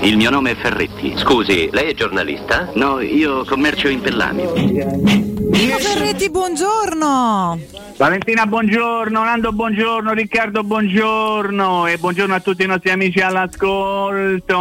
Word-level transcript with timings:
Il 0.00 0.16
mio 0.16 0.30
nome 0.30 0.52
è 0.52 0.54
Ferretti. 0.54 1.14
Scusi, 1.16 1.68
lei 1.72 1.90
è 1.90 1.94
giornalista? 1.94 2.70
No, 2.74 3.00
io 3.00 3.44
commercio 3.44 3.88
in 3.88 4.00
pellami. 4.00 4.42
Nino 4.44 5.78
Ferretti, 5.78 6.30
buongiorno. 6.30 7.58
Valentina, 7.96 8.46
buongiorno, 8.46 9.24
Nando, 9.24 9.52
buongiorno, 9.52 10.12
Riccardo, 10.12 10.62
buongiorno 10.62 11.86
e 11.86 11.98
buongiorno 11.98 12.34
a 12.34 12.40
tutti 12.40 12.62
i 12.62 12.66
nostri 12.66 12.90
amici 12.90 13.18
all'ascolto. 13.20 14.56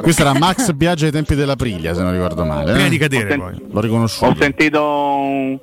Questo 0.00 0.22
era 0.22 0.38
Max 0.38 0.70
Biaggi 0.70 1.06
ai 1.06 1.10
tempi 1.10 1.34
della 1.34 1.56
Priglia, 1.56 1.94
se 1.94 2.02
non 2.02 2.12
ricordo 2.12 2.44
male. 2.44 2.72
Prima 2.72 2.86
eh? 2.86 2.90
di 2.90 2.98
cadere, 2.98 3.28
sen- 3.28 3.40
poi. 3.40 3.66
L'ho 3.70 3.80
riconosciuto. 3.80 4.30
Ho 4.30 4.36
sentito 4.38 4.82
un, 4.84 5.58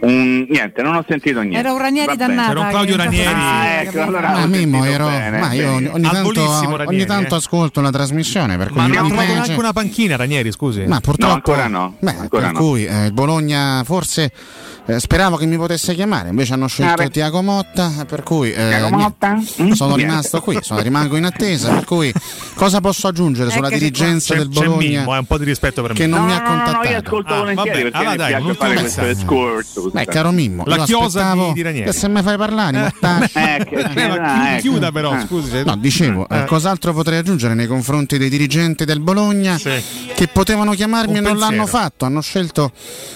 un- 0.00 0.46
niente, 0.48 0.82
non 0.82 0.94
ho 0.96 1.04
sentito 1.06 1.40
niente. 1.40 1.58
Era 1.58 1.72
un 1.72 1.78
Ranieri 1.78 2.06
Va 2.08 2.14
dannato. 2.16 2.48
C'era 2.48 2.60
un 2.60 2.68
Claudio 2.68 2.96
Ranieri. 2.96 3.34
Ah, 3.34 3.66
ecco, 3.80 4.02
allora 4.02 4.30
Ma 4.30 4.46
Mimmo, 4.46 4.84
ero, 4.84 5.06
bene, 5.06 5.38
ma 5.38 5.52
io 5.52 5.72
ogni, 5.72 5.86
ogni 5.88 6.08
tanto, 6.10 6.42
ogni 6.86 7.04
tanto 7.04 7.34
ascolto 7.34 7.80
la 7.80 7.90
trasmissione 7.90 8.56
per 8.56 8.68
cui 8.68 8.76
Ma 8.78 8.84
abbiamo 8.84 9.08
trovato 9.08 9.32
piace. 9.32 9.50
anche 9.50 9.60
una 9.62 9.72
panchina, 9.72 10.16
Ranieri, 10.16 10.52
scusi. 10.52 10.84
Ma 10.86 11.00
purtroppo 11.00 11.34
ancora 11.34 11.66
no, 11.66 11.96
Beh, 11.98 12.14
ancora 12.18 12.42
per 12.46 12.52
no. 12.52 12.58
cui 12.58 12.84
eh, 12.84 13.06
il 13.06 13.12
Bologna 13.12 13.82
forse 13.84 14.30
eh, 14.86 15.00
speravo 15.00 15.36
che 15.36 15.46
mi 15.46 15.56
potesse 15.56 15.94
chiamare, 15.94 16.28
invece 16.28 16.52
hanno 16.54 16.66
scelto 16.68 17.02
Ah. 17.02 17.08
Tiago 17.08 17.42
Motta, 17.42 18.04
per 18.06 18.22
cui 18.22 18.52
eh. 18.52 18.88
Motta? 18.90 19.40
Sono 19.72 19.96
rimasto 19.96 20.40
qui, 20.40 20.58
sono, 20.62 20.80
rimango 20.80 21.16
in 21.16 21.24
attesa, 21.24 21.72
per 21.74 21.84
cui 21.84 22.12
cosa 22.54 22.80
posso 22.80 23.08
aggiungere 23.08 23.50
sulla 23.50 23.66
Eccoci 23.68 23.82
dirigenza 23.82 24.34
C'è, 24.34 24.40
del 24.40 24.48
c'è 24.50 24.60
Bologna 24.64 24.88
Mimmo, 25.00 25.14
è 25.14 25.18
un 25.18 25.24
po' 25.24 25.38
di 25.38 25.44
rispetto 25.44 25.82
per 25.82 25.92
che 25.92 26.06
me. 26.06 26.08
non 26.16 26.20
No, 26.20 26.26
mi 26.26 26.32
ha 26.32 26.38
no, 26.38 26.42
no, 26.42 26.54
no, 26.54 26.62
contattato? 26.64 26.88
io 26.88 26.98
ascolto 26.98 27.34
Ah, 27.34 27.38
volentieri 27.38 27.68
vabbè, 27.82 27.90
perché 27.90 28.08
mi 28.10 28.16
dai, 28.16 28.26
piace 28.28 28.54
fare 28.54 28.68
bene. 28.74 28.80
questo 28.80 29.04
escursus. 29.06 29.92
Beh, 29.92 30.04
caro 30.06 30.30
Mimmo, 30.30 30.62
La 30.66 30.76
io 30.76 30.84
chiosa 30.84 31.20
aspettavo 31.20 31.46
di- 31.48 31.52
di 31.54 31.62
Ranieri. 31.62 31.86
che 31.86 31.92
se 31.92 32.08
mi 32.08 32.22
fai 32.22 32.36
parlare, 32.36 32.92
mi. 33.00 33.24
Eh, 33.36 33.64
che- 33.68 33.90
Eh, 33.94 34.02
ah, 34.02 34.56
chiuda 34.60 34.92
però, 34.92 35.10
Ah. 35.12 35.24
scusi. 35.26 35.50
se- 35.50 35.64
No, 35.64 35.76
dicevo, 35.76 36.28
eh, 36.28 36.44
cos'altro 36.44 36.92
potrei 36.92 37.18
aggiungere 37.18 37.54
nei 37.54 37.66
confronti 37.66 38.18
dei 38.18 38.28
dirigenti 38.28 38.84
del 38.84 39.00
Bologna 39.00 39.56
che 39.58 40.28
potevano 40.32 40.72
chiamarmi 40.72 41.18
e 41.18 41.20
non 41.20 41.38
l'hanno 41.38 41.66
fatto, 41.66 42.04
hanno 42.04 42.20
scelto 42.20 42.70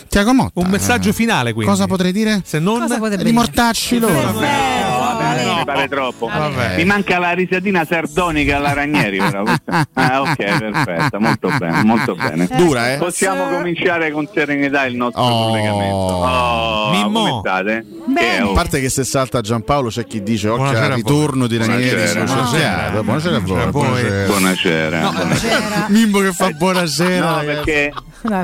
Tiago 0.08 0.32
Motta. 0.34 0.60
Un 0.60 0.68
messaggio 0.68 1.10
Eh, 1.10 1.12
finale, 1.12 1.52
quindi. 1.64 1.72
Cosa 1.72 1.86
potrei 1.86 2.12
dire? 2.12 2.40
Se 2.44 2.58
non... 2.58 2.80
Cosa 2.80 2.98
potrebbe 2.98 3.24
Di 3.24 3.32
mortacci 3.32 3.98
loro. 3.98 4.12
Vabbè, 4.32 5.44
no. 5.44 5.54
mi 5.56 5.64
pare 5.64 5.88
troppo. 5.88 6.26
Vabbè. 6.26 6.76
Mi 6.76 6.84
manca 6.84 7.18
la 7.18 7.32
risatina 7.32 7.84
sardonica 7.84 8.56
alla 8.56 8.72
Ranieri. 8.72 9.18
però. 9.18 9.42
Ah, 9.94 10.22
ok, 10.22 10.36
perfetto, 10.36 11.20
molto 11.20 11.50
bene, 11.58 11.82
molto 11.84 12.14
bene. 12.14 12.48
Dura, 12.50 12.94
eh? 12.94 12.96
Possiamo 12.96 13.48
cominciare 13.48 14.10
con 14.10 14.28
serenità 14.32 14.84
il 14.86 14.96
nostro 14.96 15.22
Oh. 15.22 15.46
collegamento. 15.48 15.94
Oh, 15.94 16.90
Mimmo. 16.90 17.40
Bene. 17.42 17.84
Che 18.16 18.42
oh, 18.42 18.50
A 18.50 18.54
parte 18.54 18.80
che 18.80 18.88
se 18.88 19.04
salta 19.04 19.40
Giampaolo 19.40 19.88
c'è 19.90 20.06
chi 20.06 20.22
dice 20.22 20.48
occhio 20.48 20.78
al 20.78 20.92
ritorno 20.92 21.46
di 21.46 21.56
Ranieri 21.58 22.12
Buonasera. 22.24 22.86
a 22.86 22.90
voi. 22.90 23.02
Buonasera 23.02 23.36
a 23.36 23.70
voi. 23.70 24.24
buonasera. 24.26 24.98
Buonasera. 25.10 25.86
Mimmo 25.88 26.18
che 26.20 26.32
fa 26.32 26.50
buonasera. 26.50 27.30
No, 27.30 27.44
perché 27.44 27.92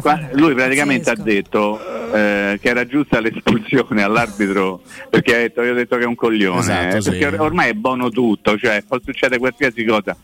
qua- 0.01 0.29
lui 0.33 0.55
praticamente 0.55 1.13
pazzesco. 1.15 1.21
ha 1.21 1.25
detto 1.25 1.81
eh, 2.15 2.59
che 2.61 2.69
era 2.69 2.87
giusta 2.87 3.21
l'espulsione 3.21 4.03
all'arbitro 4.03 4.81
perché 5.11 5.35
ha 5.35 5.39
detto, 5.39 5.63
io 5.63 5.73
ho 5.73 5.75
detto 5.75 5.97
che 5.97 6.03
è 6.03 6.07
un 6.07 6.15
coglione 6.15 6.61
Esatto, 6.61 6.97
eh, 6.97 7.01
sì. 7.03 7.11
perché 7.11 7.27
or- 7.27 7.41
ormai 7.41 7.71
è 7.71 7.73
buono 7.75 8.09
tutto 8.11 8.57
cioè 8.57 8.83
può 8.87 8.99
succedere 9.05 9.39
qualsiasi 9.39 9.85
cosa 9.85 10.17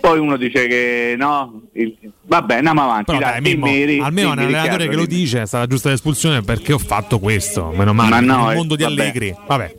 poi 0.00 0.18
uno 0.18 0.36
dice 0.38 0.66
che 0.66 1.14
no 1.18 1.62
il- 1.74 1.94
vabbè 2.26 2.54
andiamo 2.56 2.82
avanti 2.82 3.04
Però 3.12 3.18
dai, 3.18 3.40
dai, 3.42 3.52
Mimmo, 3.52 3.66
dimmi, 3.66 3.84
ri- 3.84 4.00
almeno 4.00 4.30
un 4.32 4.38
allenatore 4.38 4.88
che 4.88 4.96
lo 4.96 5.04
dice 5.06 5.42
è 5.42 5.46
stata 5.46 5.66
giusta 5.66 5.90
l'espulsione 5.90 6.40
perché 6.42 6.72
ho 6.72 6.78
fatto 6.78 7.18
questo. 7.18 7.70
Meno 7.76 7.92
male. 7.92 8.08
Ma 8.08 8.20
no, 8.20 8.44
nel 8.44 8.52
eh, 8.52 8.56
mondo 8.56 8.76
di 8.76 8.82
vabbè. 8.84 8.94
Allegri. 9.00 9.34
Vabbè. 9.46 9.76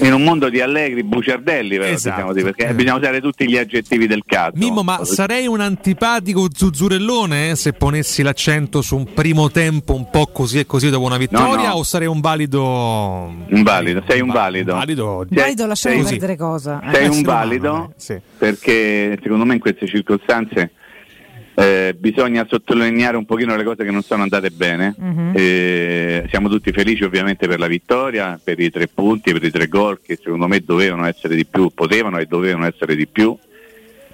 In 0.00 0.12
un 0.12 0.22
mondo 0.22 0.48
di 0.48 0.60
allegri 0.60 1.02
buciardelli 1.04 1.76
però, 1.78 1.88
Esatto. 1.90 2.32
dire, 2.32 2.44
perché 2.52 2.68
Eh. 2.68 2.74
bisogna 2.74 2.96
usare 2.96 3.20
tutti 3.20 3.48
gli 3.48 3.56
aggettivi 3.56 4.06
del 4.06 4.22
caso 4.26 4.52
Mimmo, 4.54 4.82
ma 4.82 5.04
sarei 5.04 5.46
un 5.46 5.60
antipatico 5.60 6.48
zuzzurellone 6.52 7.50
eh, 7.50 7.56
se 7.56 7.72
ponessi 7.72 8.22
l'accento 8.22 8.82
su 8.82 8.96
un 8.96 9.12
primo 9.12 9.50
tempo 9.50 9.94
un 9.94 10.08
po' 10.10 10.26
così 10.32 10.58
e 10.60 10.66
così 10.66 10.90
dopo 10.90 11.04
una 11.06 11.16
vittoria 11.18 11.68
no. 11.68 11.74
o 11.76 11.82
sarei 11.82 12.08
un 12.08 12.20
valido 12.20 12.62
Un 12.62 13.62
valido, 13.62 14.02
sei 14.08 14.20
un 14.20 14.28
valido. 14.30 14.74
valido 14.74 15.26
Valido, 15.28 15.66
lasciamo 15.66 16.02
perdere 16.02 16.36
cosa. 16.36 16.80
sei 16.92 17.08
un 17.08 17.22
valido 17.22 17.90
eh, 17.90 17.92
sì. 17.96 18.16
perché 18.38 19.18
secondo 19.22 19.44
me 19.44 19.54
in 19.54 19.60
queste 19.60 19.86
circostanze 19.86 20.72
eh, 21.60 21.94
bisogna 21.94 22.46
sottolineare 22.48 23.18
un 23.18 23.26
pochino 23.26 23.54
le 23.54 23.64
cose 23.64 23.84
che 23.84 23.90
non 23.90 24.02
sono 24.02 24.22
andate 24.22 24.50
bene. 24.50 24.94
Mhm. 24.96 25.32
Eh, 25.34 26.26
siamo 26.30 26.48
tutti 26.48 26.72
felici 26.72 27.04
ovviamente 27.04 27.46
per 27.46 27.58
la 27.58 27.66
vittoria, 27.66 28.40
per 28.42 28.58
i 28.58 28.70
tre 28.70 28.88
punti, 28.88 29.32
per 29.32 29.44
i 29.44 29.50
tre 29.50 29.68
gol 29.68 30.00
che 30.00 30.16
secondo 30.16 30.48
me 30.48 30.60
dovevano 30.60 31.04
essere 31.04 31.34
di 31.34 31.44
più, 31.44 31.70
potevano 31.74 32.18
e 32.18 32.24
dovevano 32.24 32.66
essere 32.66 32.96
di 32.96 33.06
più. 33.06 33.36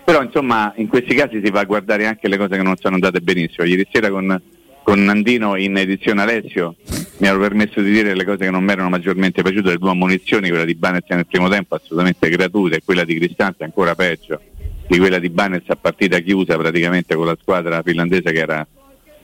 Però 0.04 0.22
insomma 0.22 0.72
in 0.76 0.88
questi 0.88 1.14
casi 1.14 1.40
si 1.42 1.50
va 1.50 1.60
a 1.60 1.64
guardare 1.64 2.06
anche 2.06 2.26
le 2.26 2.36
cose 2.36 2.56
che 2.56 2.62
non 2.62 2.76
sono 2.78 2.94
andate 2.94 3.20
benissimo. 3.20 3.64
Ieri 3.64 3.86
sera 3.92 4.10
con, 4.10 4.40
con 4.82 5.04
Nandino 5.04 5.54
in 5.56 5.76
edizione 5.76 6.22
Alessio 6.22 6.74
mi 7.18 7.28
ero 7.28 7.38
permesso 7.38 7.80
di 7.80 7.92
dire 7.92 8.14
le 8.14 8.24
cose 8.24 8.44
che 8.44 8.50
non 8.50 8.64
mi 8.64 8.72
erano 8.72 8.88
maggiormente 8.88 9.42
piaciute, 9.42 9.70
le 9.70 9.78
due 9.78 9.90
ammonizioni, 9.90 10.48
quella 10.48 10.64
di 10.64 10.74
Banez 10.74 11.04
nel 11.08 11.26
primo 11.26 11.48
tempo 11.48 11.76
assolutamente 11.76 12.28
gratuita 12.28 12.76
e 12.76 12.82
quella 12.84 13.04
di 13.04 13.18
Cristante 13.18 13.62
ancora 13.62 13.94
peggio 13.94 14.40
di 14.86 14.98
quella 14.98 15.18
di 15.18 15.28
Banez 15.30 15.64
a 15.66 15.76
partita 15.76 16.18
chiusa 16.20 16.56
praticamente 16.56 17.14
con 17.14 17.26
la 17.26 17.36
squadra 17.40 17.82
finlandese 17.82 18.32
che 18.32 18.38
era 18.38 18.66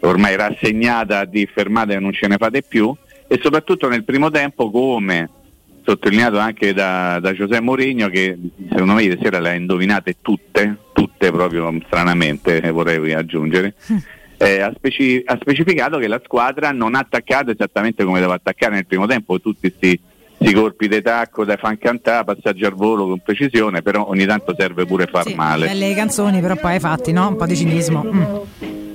ormai 0.00 0.36
rassegnata 0.36 1.24
di 1.24 1.48
fermate 1.52 1.94
che 1.94 2.00
non 2.00 2.12
ce 2.12 2.26
ne 2.26 2.36
fate 2.36 2.62
più. 2.62 2.94
E 3.28 3.38
soprattutto 3.40 3.88
nel 3.88 4.04
primo 4.04 4.30
tempo 4.30 4.70
come 4.70 5.28
sottolineato 5.84 6.38
anche 6.38 6.72
da, 6.72 7.18
da 7.20 7.32
Giuseppe 7.32 7.60
Mourinho 7.60 8.08
che 8.08 8.38
secondo 8.70 8.94
me 8.94 9.02
ieri 9.02 9.18
sera 9.20 9.40
le 9.40 9.50
ha 9.50 9.54
indovinate 9.54 10.16
tutte, 10.20 10.76
tutte 10.92 11.30
proprio 11.30 11.72
stranamente 11.86 12.60
eh, 12.60 12.70
vorrei 12.70 13.12
aggiungere 13.12 13.74
eh, 14.36 14.60
ha, 14.60 14.72
speci- 14.74 15.22
ha 15.24 15.36
specificato 15.40 15.98
che 15.98 16.08
la 16.08 16.20
squadra 16.24 16.72
non 16.72 16.94
ha 16.94 17.00
attaccato 17.00 17.50
esattamente 17.50 18.04
come 18.04 18.18
doveva 18.18 18.34
attaccare 18.36 18.74
nel 18.74 18.86
primo 18.86 19.06
tempo 19.06 19.40
tutti 19.40 19.70
questi 19.70 20.00
colpi 20.52 20.88
di 20.88 21.00
tacco 21.02 21.44
da 21.44 21.56
fan 21.56 21.78
cantare, 21.78 22.24
passaggi 22.24 22.64
al 22.64 22.72
volo 22.74 23.06
con 23.06 23.20
precisione 23.20 23.82
però 23.82 24.06
ogni 24.08 24.24
tanto 24.26 24.54
serve 24.58 24.84
pure 24.86 25.06
far 25.06 25.26
Sì, 25.26 25.34
male 25.34 25.66
Belle 25.66 25.94
canzoni, 25.94 26.40
però 26.40 26.56
poi 26.56 26.72
ai 26.72 26.80
fatti, 26.80 27.12
no? 27.12 27.28
Un 27.28 27.36
po' 27.36 27.46
di 27.46 27.54
cinismo. 27.54 28.02
Mm. 28.02 28.22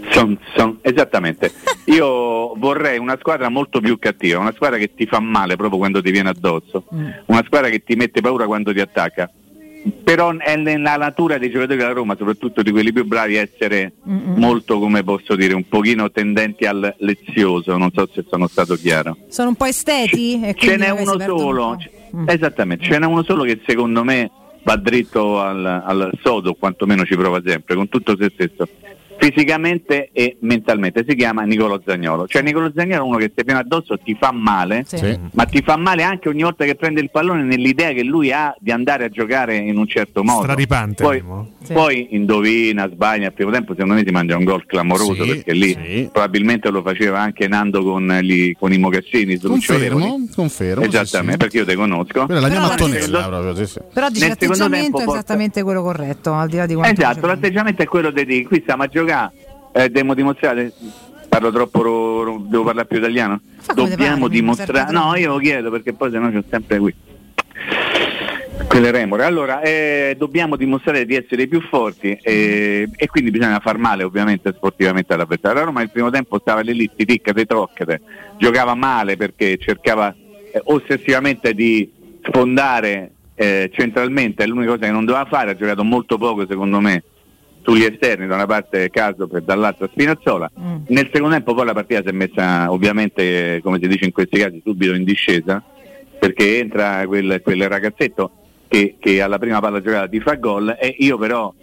Son- 0.10 0.38
son- 0.56 0.80
esattamente. 0.82 1.52
Io 1.86 2.54
vorrei 2.56 2.98
una 2.98 3.18
squadra 3.20 3.50
molto 3.50 3.80
più 3.80 3.98
cattiva, 4.00 4.40
una 4.40 4.54
squadra 4.54 4.78
che 4.78 4.94
ti 4.96 5.06
fa 5.06 5.20
male 5.20 5.56
proprio 5.56 5.78
quando 5.78 6.02
ti 6.02 6.12
viene 6.12 6.30
addosso, 6.30 6.86
Mm. 6.94 7.08
una 7.28 7.44
squadra 7.46 7.70
che 7.70 7.84
ti 7.84 7.96
mette 7.96 8.20
paura 8.22 8.46
quando 8.46 8.74
ti 8.74 8.80
attacca. 8.80 9.30
Però 10.04 10.36
è 10.38 10.56
nella 10.56 10.96
natura 10.98 11.38
dei 11.38 11.50
giocatori 11.50 11.78
della 11.78 11.92
Roma, 11.92 12.16
soprattutto 12.18 12.62
di 12.62 12.72
quelli 12.72 12.92
più 12.92 13.06
bravi, 13.06 13.36
essere 13.36 13.94
Mm-mm. 14.08 14.38
molto, 14.38 14.80
come 14.80 15.04
posso 15.04 15.36
dire, 15.36 15.54
un 15.54 15.68
pochino 15.68 16.10
tendenti 16.12 16.66
al 16.66 16.96
lezioso, 17.00 17.78
non 17.78 17.92
so 17.94 18.08
se 18.14 18.26
sono 18.30 18.48
stato 18.48 18.76
chiaro. 18.76 19.18
Sono 19.30 19.50
un 19.50 19.56
po' 19.56 19.66
esteti? 19.66 20.42
E 20.42 20.56
Ce 20.58 20.76
n'è 20.78 20.90
uno 20.90 21.14
un 21.14 21.22
solo, 21.22 21.76
c- 21.78 21.96
Mm. 22.16 22.30
esattamente, 22.30 22.86
ce 22.86 22.98
n'è 23.00 23.06
uno 23.06 23.22
solo 23.24 23.44
che 23.44 23.60
secondo 23.68 24.02
me 24.04 24.32
va 24.64 24.78
dritto 24.78 25.42
al, 25.42 25.66
al 25.66 26.10
sodo, 26.24 26.54
quantomeno 26.54 27.04
ci 27.04 27.18
prova 27.18 27.42
sempre, 27.46 27.76
con 27.76 27.90
tutto 27.90 28.16
se 28.18 28.32
stesso, 28.34 28.66
fisicamente 29.18 30.10
e 30.14 30.38
mentalmente. 30.42 31.04
Si 31.08 31.16
chiama 31.16 31.44
Nicolo 31.44 31.82
Zagnolo. 31.86 32.28
Cioè 32.28 32.42
Nicolo 32.42 32.72
Zagnolo 32.76 33.04
è 33.04 33.06
uno 33.08 33.18
che 33.18 33.34
ti 33.34 33.44
viene 33.44 33.60
addosso, 33.60 33.98
ti 33.98 34.16
fa 34.20 34.32
male, 34.32 34.84
Sì. 34.86 35.18
Ma 35.34 35.46
ti 35.46 35.62
fa 35.62 35.76
male 35.78 36.04
anche 36.04 36.30
ogni 36.30 36.44
volta 36.44 36.66
che 36.66 36.76
prende 36.76 37.02
il 37.02 37.10
pallone 37.12 37.44
nell'idea 37.44 37.92
che 37.92 38.04
lui 38.04 38.32
ha 38.32 38.56
di 38.60 38.72
andare 38.72 39.06
a 39.06 39.10
giocare 39.10 39.56
in 39.58 39.78
un 39.78 39.88
certo 39.88 40.24
modo. 40.24 40.42
Straripante, 40.44 41.04
Poi, 41.04 41.22
Mimmo. 41.22 41.52
Sì. 41.64 41.74
poi 41.74 42.08
indovina, 42.12 42.90
sbaglia 42.90 43.28
al 43.28 43.34
primo 43.34 43.52
tempo, 43.52 43.74
secondo 43.74 43.94
me 43.96 44.04
si 44.06 44.12
mangia 44.12 44.38
un 44.38 44.44
gol 44.44 44.66
clamoroso 44.66 45.24
Sì, 45.24 45.30
perché 45.30 45.54
lì 45.54 45.68
sì. 45.84 46.10
probabilmente 46.12 46.70
lo 46.70 46.82
faceva 46.82 47.20
anche 47.20 47.48
Nando 47.48 47.84
con, 47.84 48.08
gli- 48.22 48.54
con 48.58 48.72
i 48.74 48.78
mocassini. 48.78 49.38
Confermo, 49.40 50.28
confermo. 50.34 50.84
Esattamente, 50.84 51.32
sì. 51.32 51.38
perché 51.38 51.58
io 51.58 51.66
te 51.66 51.76
conosco. 51.76 52.26
Quella 52.26 52.40
la 52.42 52.48
mia 52.48 52.58
Però 52.58 52.70
mattonella 52.70 53.20
la- 53.20 53.28
proprio, 53.28 53.56
sì, 53.56 53.66
sì. 53.66 53.80
Però 53.94 54.08
secondo 54.12 54.28
l'atteggiamento 54.28 54.98
è 55.00 55.04
porta- 55.04 55.20
esattamente 55.20 55.64
quello 55.64 55.82
corretto, 55.82 56.34
al 56.34 56.48
di 56.50 56.58
là 56.58 56.66
di 56.66 56.74
quanto 56.76 57.02
Esatto, 57.02 57.28
l'atteggiamento 57.28 57.82
è 57.82 57.86
quello 57.86 58.12
di 58.12 58.44
qui 58.46 58.60
stiamo 58.62 58.84
a 58.84 58.88
giocare, 58.88 59.06
eh, 59.72 59.90
devo 59.90 60.14
dimostrare, 60.14 60.72
parlo 61.30 61.52
troppo, 61.52 61.82
ro- 61.82 62.24
ro- 62.24 62.46
devo 62.48 62.64
parlare 62.64 62.88
più 62.88 62.98
italiano? 62.98 63.40
Fa 63.58 63.74
Dobbiamo 63.74 64.28
dimostrare, 64.28 64.92
no 64.92 65.16
io 65.16 65.34
lo 65.34 65.38
chiedo 65.38 65.70
perché 65.70 65.94
poi 65.94 66.12
se 66.12 66.20
no 66.20 66.32
c'ho 66.32 66.44
sempre 66.50 66.80
qui. 66.80 66.96
Quelle 68.68 68.92
remore. 68.92 69.24
Allora, 69.24 69.62
eh, 69.62 70.16
dobbiamo 70.18 70.56
dimostrare 70.56 71.06
di 71.06 71.16
essere 71.16 71.44
i 71.44 71.48
più 71.48 71.62
forti 71.62 72.18
eh, 72.22 72.90
e 72.96 73.08
quindi 73.08 73.32
bisogna 73.32 73.60
far 73.60 73.78
male 73.78 74.04
ovviamente 74.04 74.52
sportivamente 74.54 75.14
all'avversario. 75.14 75.60
La 75.60 75.66
Roma 75.66 75.82
il 75.82 75.90
primo 75.90 76.10
tempo 76.10 76.40
stava 76.40 76.62
lì 76.62 76.74
lì, 76.74 76.90
ticcate, 76.96 77.46
troccate, 77.46 78.02
giocava 78.38 78.76
male 78.76 79.16
perché 79.16 79.58
cercava 79.58 80.14
eh, 80.52 80.62
ossessivamente 80.66 81.54
di 81.54 81.90
sfondare 82.24 83.12
eh, 83.36 83.70
centralmente, 83.72 84.44
è 84.44 84.48
l'unica 84.48 84.72
cosa 84.72 84.86
che 84.86 84.92
non 84.92 85.06
doveva 85.06 85.26
fare, 85.26 85.52
ha 85.52 85.56
giocato 85.56 85.84
molto 85.84 86.18
poco 86.18 86.46
secondo 86.48 86.80
me 86.80 87.04
sugli 87.68 87.84
esterni, 87.84 88.28
da 88.28 88.36
una 88.36 88.46
parte 88.46 88.90
Caso 88.90 89.30
e 89.30 89.42
dall'altra 89.42 89.90
Spinazzola. 89.92 90.50
Mm. 90.58 90.76
Nel 90.88 91.10
secondo 91.12 91.36
tempo 91.36 91.54
poi 91.54 91.66
la 91.66 91.74
partita 91.74 92.02
si 92.02 92.08
è 92.08 92.12
messa 92.14 92.72
ovviamente, 92.72 93.60
come 93.62 93.78
si 93.82 93.90
dice 93.90 94.06
in 94.06 94.14
questi 94.14 94.40
casi, 94.40 94.62
subito 94.64 94.94
in 94.94 95.04
discesa, 95.04 95.62
perché 96.18 96.60
entra 96.60 97.06
quel, 97.06 97.42
quel 97.44 97.68
ragazzetto 97.68 98.32
che, 98.70 98.96
che 98.98 99.22
alla 99.22 99.38
prima 99.38 99.60
palla 99.60 99.82
giocata 99.82 100.08
ti 100.08 100.22
fa 100.22 100.36
gol 100.36 100.78
e 100.80 100.96
io 101.00 101.18
però 101.18 101.54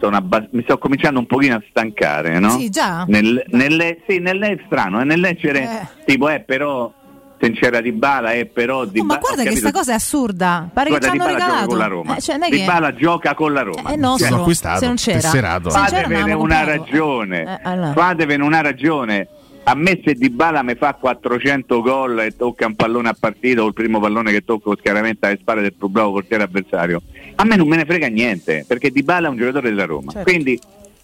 sono 0.00 0.16
abbas- 0.16 0.48
mi 0.50 0.62
sto 0.64 0.76
cominciando 0.76 1.20
un 1.20 1.26
pochino 1.26 1.54
a 1.54 1.62
stancare, 1.68 2.40
no? 2.40 2.50
Sì, 2.58 2.68
già. 2.68 3.04
Nel, 3.06 3.44
nelle, 3.50 3.98
sì, 4.08 4.18
nelle 4.18 4.48
è 4.48 4.58
strano, 4.66 5.00
e 5.00 5.04
nel 5.04 5.20
leggere 5.20 5.62
Eh. 5.62 6.04
tipo 6.04 6.28
eh 6.28 6.40
però 6.40 6.92
se 7.38 7.50
c'era 7.52 7.80
di 7.80 7.92
bala 7.92 8.32
è 8.32 8.46
però 8.46 8.84
di 8.84 9.00
Oh, 9.00 9.04
ma 9.04 9.18
guarda 9.18 9.42
che 9.42 9.56
sta 9.56 9.70
cosa 9.72 9.92
è 9.92 9.94
assurda. 9.96 10.68
Pare 10.72 10.90
che 10.90 10.98
Guarda, 10.98 11.10
ci 11.16 11.20
hanno 11.20 11.32
regalato. 11.32 11.66
con 11.66 11.78
la 11.78 11.86
Roma. 11.86 12.16
Eh, 12.16 12.20
cioè, 12.20 12.36
non 12.36 12.46
è 12.46 12.50
che- 12.50 12.56
Dybala 12.58 12.94
gioca 12.94 13.34
con 13.34 13.52
la 13.52 13.62
Roma. 13.62 13.92
Eh, 13.92 13.96
no, 13.96 14.16
Sì, 14.16 14.24
se 14.24 14.30
l'ho 14.30 14.34
no- 14.36 14.40
acquistato, 14.42 14.78
se 14.80 14.86
non 14.86 14.94
c'era. 14.96 15.18
tesserato. 15.20 15.70
Se 15.70 15.76
non 15.78 15.86
c'era, 15.86 16.02
Fatevene 16.02 16.32
una 16.32 16.64
ragione, 16.64 17.42
Eh, 17.42 17.58
allora. 17.62 17.92
fatevene 17.92 18.42
una 18.42 18.60
ragione. 18.60 19.28
A 19.66 19.74
me 19.74 19.98
se 20.04 20.12
Di 20.12 20.28
Bala 20.28 20.62
mi 20.62 20.74
fa 20.74 20.92
400 20.92 21.80
gol 21.80 22.20
e 22.20 22.36
tocca 22.36 22.66
un 22.66 22.74
pallone 22.76 23.08
a 23.08 23.16
partita 23.18 23.62
o 23.62 23.66
il 23.66 23.72
primo 23.72 23.98
pallone 23.98 24.30
che 24.30 24.44
tocco 24.44 24.74
chiaramente 24.74 25.24
alle 25.26 25.38
spalle 25.40 25.62
del 25.62 25.72
più 25.72 25.88
bravo 25.88 26.12
portiere 26.12 26.42
avversario, 26.42 27.00
a 27.36 27.44
me 27.44 27.56
non 27.56 27.66
me 27.66 27.76
ne 27.76 27.84
frega 27.86 28.08
niente 28.08 28.64
perché 28.68 28.90
Di 28.90 29.02
Bala 29.02 29.28
è 29.28 29.30
un 29.30 29.38
giocatore 29.38 29.70
della 29.70 29.86
Roma. 29.86 30.12
Certo. 30.12 30.30
Quindi 30.30 30.60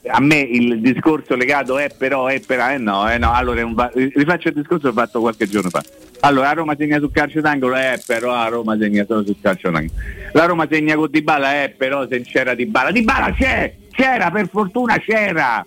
a 0.08 0.20
me 0.20 0.36
il 0.40 0.80
discorso 0.80 1.34
legato 1.36 1.78
è 1.78 1.88
però, 1.96 2.26
è 2.26 2.40
però, 2.40 2.68
eh 2.70 2.76
no, 2.78 3.10
eh 3.10 3.16
no, 3.16 3.32
allora 3.32 3.60
è 3.60 3.62
un 3.62 3.72
va- 3.74 3.90
rifaccio 3.94 4.48
il 4.48 4.54
discorso 4.54 4.82
che 4.82 4.88
ho 4.88 4.92
fatto 5.04 5.20
qualche 5.20 5.46
giorno 5.48 5.70
fa. 5.70 5.82
Allora 6.20 6.48
la 6.48 6.52
Roma 6.52 6.74
segna 6.76 6.98
sul 6.98 7.10
calcio 7.12 7.40
d'angolo, 7.40 7.76
eh 7.76 8.00
però 8.04 8.32
la 8.32 8.48
Roma 8.48 8.76
segna 8.78 9.04
solo 9.06 9.24
sul 9.24 9.36
calcio 9.40 9.70
d'angolo. 9.70 9.98
La 10.32 10.44
Roma 10.44 10.66
segna 10.70 10.94
con 10.94 11.08
Di 11.10 11.22
Bala, 11.22 11.62
eh 11.64 11.70
però 11.70 12.06
se 12.08 12.20
c'era 12.22 12.54
Di 12.54 12.66
Bala, 12.66 12.90
Di 12.90 13.02
Bala 13.02 13.32
c'è, 13.32 13.74
c'era, 13.90 14.30
per 14.30 14.48
fortuna 14.48 14.98
c'era. 14.98 15.64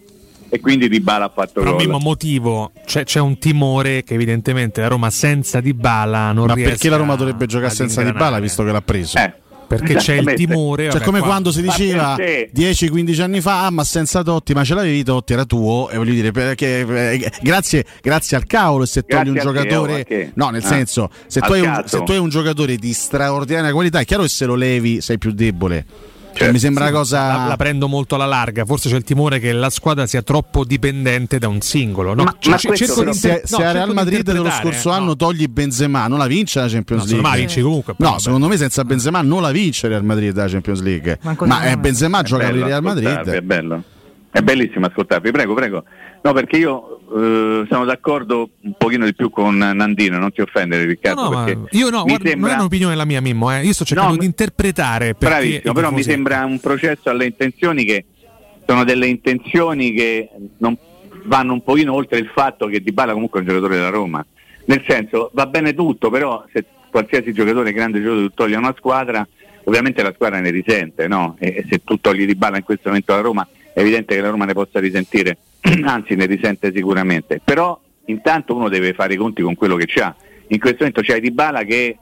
E 0.50 0.60
quindi 0.60 0.88
Di 0.88 1.00
Bala 1.00 1.26
ha 1.26 1.32
fatto 1.34 1.62
Però 1.62 1.72
gol. 1.76 1.84
Mimmo 1.84 1.98
motivo, 1.98 2.72
c'è, 2.86 3.04
c'è 3.04 3.20
un 3.20 3.40
timore 3.40 4.04
che 4.04 4.14
evidentemente 4.14 4.82
la 4.82 4.88
Roma 4.88 5.10
senza 5.10 5.60
Dybala 5.60 6.32
non 6.32 6.46
Ma 6.46 6.54
riesca 6.54 6.70
perché 6.70 6.90
la 6.90 6.98
Roma 6.98 7.16
dovrebbe 7.16 7.48
giocare 7.48 7.72
senza 7.74 8.02
Di 8.04 8.12
Bala 8.12 8.38
ingranare. 8.38 8.42
visto 8.44 8.64
che 8.64 8.72
l'ha 8.72 8.82
preso? 8.82 9.18
Eh, 9.18 9.34
Perché 9.78 9.96
c'è 9.96 10.16
il 10.16 10.34
timore. 10.34 10.84
Cioè, 10.86 10.94
vabbè, 10.94 11.04
come 11.06 11.20
qua- 11.20 11.28
quando 11.28 11.52
si 11.52 11.62
diceva 11.62 12.16
perché? 12.16 12.50
10-15 12.54 13.22
anni 13.22 13.42
fa, 13.42 13.66
ah, 13.66 13.70
ma 13.70 13.84
senza 13.84 14.24
Totti, 14.24 14.54
ma 14.54 14.64
ce 14.64 14.74
l'avevi 14.76 15.04
Totti, 15.04 15.34
era 15.34 15.46
tuo. 15.46 15.90
E 15.90 15.98
voglio 15.98 16.14
dire, 16.14 16.32
perché, 16.32 16.80
eh, 17.12 17.32
grazie, 17.42 17.86
grazie 18.02 18.38
al 18.38 18.46
cavolo, 18.46 18.86
se 18.86 19.04
togli 19.04 19.30
un 19.30 19.38
a 19.38 19.42
te, 19.42 19.46
giocatore, 19.46 20.06
oh, 20.10 20.32
no, 20.36 20.50
nel 20.50 20.64
Ah, 20.64 20.68
senso, 20.68 21.10
se 21.28 21.40
tu, 21.40 21.52
hai 21.52 21.62
un, 21.62 21.84
se 21.86 22.04
tu 22.04 22.12
hai 22.12 22.18
un 22.18 22.30
giocatore 22.30 22.76
di 22.78 22.94
straordinaria 22.94 23.72
qualità, 23.72 24.00
è 24.00 24.06
chiaro 24.06 24.24
che 24.24 24.30
se 24.30 24.46
lo 24.46 24.56
levi 24.56 25.02
sei 25.02 25.18
più 25.18 25.32
debole. 25.32 25.86
Cioè, 26.34 26.52
mi 26.52 26.60
sembra 26.60 26.86
una 26.86 26.94
cosa. 26.94 27.28
La, 27.38 27.46
la 27.48 27.56
prendo 27.58 27.88
molto 27.88 28.16
alla 28.16 28.26
larga, 28.26 28.66
forse 28.66 28.90
c'è 28.90 28.96
il 28.96 29.04
timore 29.04 29.40
che 29.40 29.52
la 29.54 29.70
squadra 29.70 30.06
sia 30.08 30.22
troppo 30.22 30.64
dipendente 30.66 31.38
da 31.40 31.48
un 31.48 31.62
singolo. 31.62 32.14
No? 32.14 32.24
Ma- 32.24 32.36
Cioè, 32.40 32.52
ma 32.52 32.58
c- 32.58 32.68
questo 32.68 32.86
cerco 32.86 33.00
di 33.02 33.06
però- 33.06 33.18
se, 33.18 33.28
inter- 33.30 33.48
se 33.48 33.58
no, 33.58 33.64
a 33.68 33.72
Real 33.72 33.94
Madrid 33.94 34.22
dello 34.24 34.50
scorso 34.50 34.90
no. 34.90 34.96
anno 34.96 35.16
togli 35.16 35.48
Benzema, 35.48 36.08
non 36.08 36.18
la 36.18 36.28
vince 36.28 36.60
la 36.60 36.68
Champions 36.68 37.04
No, 37.04 37.08
League. 37.08 37.08
secondo 37.08 37.28
me 37.30 37.36
la 37.36 37.40
vinci 37.40 37.62
comunque. 37.62 37.94
però 37.96 38.04
No, 38.10 38.16
vabbè. 38.16 38.24
secondo 38.26 38.48
me 38.48 38.58
senza 38.58 38.84
Benzema 38.84 39.22
non 39.22 39.42
la 39.42 39.52
vince 39.52 39.88
Real 39.88 40.04
Madrid 40.04 40.36
la 40.36 40.48
Champions 40.48 40.82
League. 40.82 41.20
Ma 41.22 41.36
di 41.62 41.68
eh. 41.68 41.78
Benzema 41.78 42.20
È 42.20 42.24
gioca 42.24 42.48
il 42.48 42.64
Real 42.64 42.82
Madrid. 42.82 43.08
È 43.30 43.42
bello. 43.42 43.84
È 44.34 44.42
bellissimo 44.42 44.88
ascoltarvi, 44.88 45.30
prego, 45.30 45.54
prego. 45.54 45.84
No, 46.24 46.34
perché 46.34 46.58
io 46.58 47.02
eh, 47.16 47.68
sono 47.70 47.86
d'accordo 47.86 48.50
un 48.62 48.74
pochino 48.76 49.06
di 49.06 49.14
più 49.14 49.30
con 49.30 49.56
Nandino, 49.56 50.18
non 50.18 50.32
ti 50.32 50.42
offendere 50.42 50.86
Riccardo. 50.86 51.30
No, 51.30 51.46
no, 51.46 51.68
io 51.70 51.92
no, 51.92 52.00
mi 52.04 52.10
guarda, 52.10 52.30
sembra- 52.30 52.50
non 52.50 52.50
è 52.50 52.60
un'opinione 52.62 52.96
la 52.96 53.06
mia, 53.06 53.22
Mimmo. 53.22 53.56
Eh. 53.56 53.64
Io 53.64 53.74
sto 53.74 53.86
cercando 53.86 54.14
No, 54.14 54.18
di 54.18 54.26
interpretare 54.26 55.14
Bravissimo, 55.14 55.74
però 55.74 55.92
mi 55.92 56.02
sembra 56.02 56.44
un 56.46 56.60
processo 56.60 57.12
alle 57.12 57.26
intenzioni 57.26 57.86
che 57.86 58.06
sono 58.66 58.84
delle 58.84 59.06
intenzioni 59.06 59.94
che 59.94 60.30
non 60.58 60.76
vanno 61.26 61.54
un 61.54 61.62
pochino 61.64 61.94
oltre 61.94 62.18
il 62.18 62.32
fatto 62.34 62.66
che 62.66 62.82
Di 62.82 62.92
Bala 62.92 63.14
comunque 63.14 63.40
è 63.40 63.44
un 63.44 63.50
giocatore 63.50 63.76
della 63.76 63.90
Roma. 63.90 64.26
Nel 64.66 64.84
senso, 64.88 65.30
va 65.34 65.46
bene 65.46 65.76
tutto, 65.76 66.10
però 66.10 66.44
se 66.52 66.66
qualsiasi 66.90 67.34
giocatore, 67.34 67.72
grande 67.72 68.00
giocatore, 68.02 68.28
tu 68.30 68.34
togli 68.34 68.54
a 68.56 68.58
una 68.58 68.74
squadra, 68.76 69.28
ovviamente 69.66 70.02
la 70.02 70.14
squadra 70.16 70.40
ne 70.40 70.50
risente, 70.50 71.08
no? 71.08 71.36
E, 71.38 71.50
e 71.50 71.66
se 71.70 71.82
tu 71.84 72.00
togli 72.00 72.26
Di 72.26 72.34
Bala 72.34 72.58
in 72.58 72.64
questo 72.64 72.88
momento 72.88 73.14
alla 73.14 73.22
Roma, 73.22 73.48
è 73.74 73.80
evidente 73.80 74.16
che 74.16 74.22
la 74.22 74.30
Roma 74.30 74.46
ne 74.46 74.54
possa 74.54 74.80
risentire, 74.80 75.38
anzi 75.84 76.16
ne 76.16 76.26
risente 76.26 76.72
sicuramente. 76.74 77.42
Però 77.44 77.80
intanto 78.06 78.56
uno 78.56 78.70
deve 78.70 78.94
fare 78.94 79.14
i 79.14 79.18
conti 79.18 79.42
con 79.42 79.56
quello 79.56 79.76
che 79.76 79.86
c'ha. 79.88 80.16
In 80.48 80.60
questo 80.60 80.80
momento 80.80 81.02
c'è 81.02 81.20
Di 81.20 81.32
Bala 81.32 81.64
che 81.64 81.98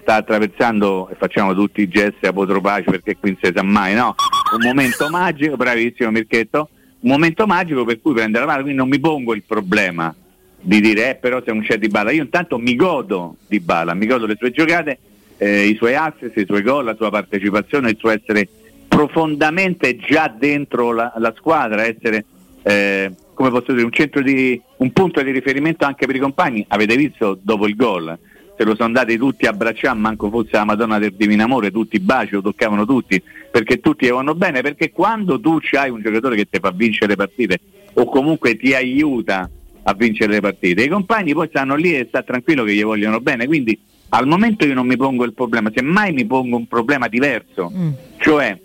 sta 0.00 0.16
attraversando, 0.16 1.08
e 1.08 1.16
facciamo 1.16 1.54
tutti 1.54 1.80
i 1.80 1.88
gesti 1.88 2.26
apotropaci 2.26 2.90
perché 2.90 3.16
qui 3.16 3.30
non 3.30 3.38
si 3.42 3.52
sa 3.54 3.62
mai, 3.62 3.94
no? 3.94 4.14
Un 4.52 4.64
momento 4.64 5.08
magico, 5.08 5.56
bravissimo 5.56 6.10
Mirchetto, 6.10 6.68
un 7.00 7.10
momento 7.10 7.46
magico 7.46 7.84
per 7.84 8.00
cui 8.00 8.14
prende 8.14 8.38
la 8.38 8.44
palla, 8.44 8.62
quindi 8.62 8.78
non 8.78 8.88
mi 8.88 9.00
pongo 9.00 9.34
il 9.34 9.42
problema 9.44 10.14
di 10.60 10.80
dire 10.80 11.10
eh, 11.10 11.14
però 11.14 11.42
se 11.44 11.52
non 11.52 11.62
c'è 11.62 11.78
Di 11.78 11.88
Bala, 11.88 12.10
io 12.10 12.22
intanto 12.22 12.58
mi 12.58 12.76
godo 12.76 13.36
Di 13.46 13.60
Bala, 13.60 13.94
mi 13.94 14.06
godo 14.06 14.26
le 14.26 14.36
sue 14.38 14.50
giocate, 14.50 14.98
eh, 15.38 15.66
i 15.66 15.76
suoi 15.76 15.94
assist, 15.94 16.36
i 16.36 16.44
suoi 16.46 16.62
gol, 16.62 16.84
la 16.84 16.94
sua 16.94 17.10
partecipazione, 17.10 17.90
il 17.90 17.96
suo 17.98 18.10
essere 18.10 18.48
profondamente 18.88 19.96
già 19.96 20.32
dentro 20.36 20.92
la, 20.92 21.12
la 21.16 21.32
squadra, 21.36 21.84
essere 21.84 22.24
eh, 22.62 23.12
come 23.34 23.50
posso 23.50 23.72
dire 23.72 23.84
un 23.84 23.92
centro 23.92 24.22
di 24.22 24.60
un 24.78 24.90
punto 24.92 25.22
di 25.22 25.30
riferimento 25.30 25.84
anche 25.84 26.06
per 26.06 26.16
i 26.16 26.20
compagni. 26.20 26.64
Avete 26.68 26.96
visto 26.96 27.38
dopo 27.40 27.66
il 27.66 27.76
gol? 27.76 28.18
Se 28.56 28.64
lo 28.64 28.74
sono 28.74 28.86
andati 28.86 29.18
tutti 29.18 29.44
a 29.44 29.50
abbracciare, 29.50 29.98
manco 29.98 30.30
fosse 30.30 30.52
la 30.52 30.64
Madonna 30.64 30.98
del 30.98 31.12
Divino 31.14 31.44
Amore, 31.44 31.70
tutti 31.70 32.00
baci, 32.00 32.32
lo 32.32 32.40
toccavano 32.40 32.86
tutti, 32.86 33.22
perché 33.50 33.80
tutti 33.80 34.08
vanno 34.08 34.34
bene, 34.34 34.62
perché 34.62 34.90
quando 34.90 35.38
tu 35.38 35.58
hai 35.72 35.90
un 35.90 36.00
giocatore 36.00 36.36
che 36.36 36.46
ti 36.48 36.58
fa 36.58 36.70
vincere 36.70 37.08
le 37.08 37.16
partite 37.16 37.60
o 37.92 38.06
comunque 38.06 38.56
ti 38.56 38.72
aiuta 38.74 39.50
a 39.82 39.92
vincere 39.92 40.32
le 40.32 40.40
partite, 40.40 40.82
i 40.84 40.88
compagni 40.88 41.34
poi 41.34 41.48
stanno 41.48 41.76
lì 41.76 41.94
e 41.94 42.06
sta 42.08 42.22
tranquillo 42.22 42.64
che 42.64 42.72
gli 42.74 42.82
vogliono 42.82 43.20
bene, 43.20 43.46
quindi 43.46 43.78
al 44.08 44.26
momento 44.26 44.64
io 44.64 44.72
non 44.74 44.86
mi 44.86 44.96
pongo 44.96 45.24
il 45.24 45.34
problema, 45.34 45.70
semmai 45.74 46.12
mi 46.12 46.24
pongo 46.24 46.56
un 46.56 46.66
problema 46.66 47.08
diverso, 47.08 47.70
Mm. 47.74 47.90
cioè 48.16 48.58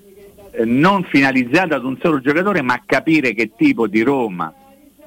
non 0.66 1.04
finalizzato 1.04 1.76
ad 1.76 1.86
un 1.86 1.98
solo 2.02 2.20
giocatore, 2.20 2.62
ma 2.62 2.82
capire 2.86 3.34
che 3.34 3.52
tipo 3.56 3.88
di 3.88 4.02
Roma 4.02 4.54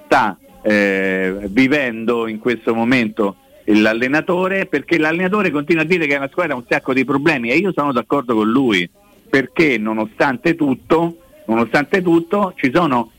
sta 0.05 0.39
eh, 0.63 1.37
vivendo 1.49 2.27
in 2.27 2.39
questo 2.39 2.75
momento 2.75 3.37
l'allenatore, 3.67 4.67
perché 4.67 4.99
l'allenatore 4.99 5.51
continua 5.51 5.83
a 5.83 5.87
dire 5.87 6.07
che 6.07 6.19
la 6.19 6.29
squadra 6.29 6.55
ha 6.55 6.57
un 6.57 6.65
sacco 6.69 6.93
di 6.93 7.05
problemi 7.05 7.51
e 7.51 7.57
io 7.57 7.73
sono 7.73 7.93
d'accordo 7.93 8.35
con 8.35 8.51
lui, 8.51 8.89
perché 9.29 9.79
nonostante 9.79 10.55
tutto, 10.55 11.19
nonostante 11.47 12.03
tutto 12.03 12.53
ci 12.57 12.71
sono 12.73 13.11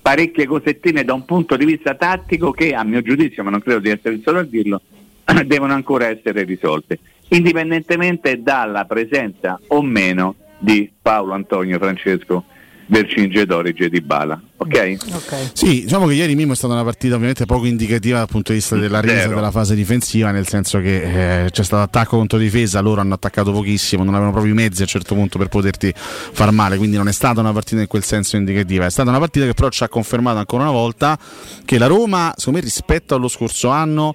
parecchie 0.00 0.46
cosettine 0.46 1.04
da 1.04 1.14
un 1.14 1.24
punto 1.24 1.56
di 1.56 1.64
vista 1.64 1.94
tattico 1.94 2.50
che 2.50 2.74
a 2.74 2.82
mio 2.84 3.02
giudizio, 3.02 3.44
ma 3.44 3.50
non 3.50 3.60
credo 3.60 3.78
di 3.78 3.90
essere 3.90 4.20
solo 4.22 4.40
a 4.40 4.44
dirlo, 4.44 4.80
devono 5.46 5.72
ancora 5.72 6.08
essere 6.08 6.42
risolte, 6.42 6.98
indipendentemente 7.28 8.42
dalla 8.42 8.84
presenza 8.84 9.60
o 9.68 9.82
meno 9.82 10.34
di 10.62 10.90
Paolo 11.02 11.34
Antonio 11.34 11.78
Francesco 11.78 12.44
Vercingetorige 12.86 13.88
di 13.88 14.00
Bala. 14.00 14.40
Ok? 14.58 14.96
Ok. 15.14 15.50
Sì, 15.54 15.82
diciamo 15.82 16.06
che 16.06 16.14
ieri 16.14 16.34
Mimo 16.34 16.52
è 16.52 16.56
stata 16.56 16.74
una 16.74 16.84
partita 16.84 17.14
ovviamente 17.14 17.46
poco 17.46 17.64
indicativa 17.64 18.18
dal 18.18 18.28
punto 18.28 18.52
di 18.52 18.58
vista 18.58 18.76
della 18.76 19.00
resa 19.00 19.22
Zero. 19.22 19.34
della 19.36 19.50
fase 19.50 19.74
difensiva, 19.74 20.30
nel 20.30 20.46
senso 20.46 20.78
che 20.80 21.44
eh, 21.44 21.50
c'è 21.50 21.62
stato 21.62 21.82
attacco 21.82 22.16
contro 22.18 22.38
difesa, 22.38 22.80
loro 22.80 23.00
hanno 23.00 23.14
attaccato 23.14 23.50
pochissimo, 23.50 24.02
non 24.02 24.12
avevano 24.12 24.32
proprio 24.32 24.52
i 24.52 24.56
mezzi 24.56 24.80
a 24.80 24.82
un 24.82 24.88
certo 24.88 25.14
punto 25.14 25.38
per 25.38 25.48
poterti 25.48 25.92
far 25.94 26.50
male, 26.50 26.76
quindi 26.76 26.96
non 26.96 27.08
è 27.08 27.12
stata 27.12 27.40
una 27.40 27.52
partita 27.52 27.80
in 27.80 27.86
quel 27.86 28.04
senso 28.04 28.36
indicativa, 28.36 28.84
è 28.84 28.90
stata 28.90 29.08
una 29.08 29.18
partita 29.18 29.46
che 29.46 29.54
però 29.54 29.70
ci 29.70 29.82
ha 29.84 29.88
confermato 29.88 30.38
ancora 30.38 30.64
una 30.64 30.72
volta 30.72 31.18
che 31.64 31.78
la 31.78 31.86
Roma, 31.86 32.34
secondo 32.36 32.58
me 32.58 32.64
rispetto 32.64 33.14
allo 33.14 33.28
scorso 33.28 33.68
anno, 33.70 34.14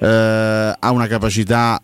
eh, 0.00 0.06
ha 0.06 0.90
una 0.90 1.06
capacità 1.06 1.80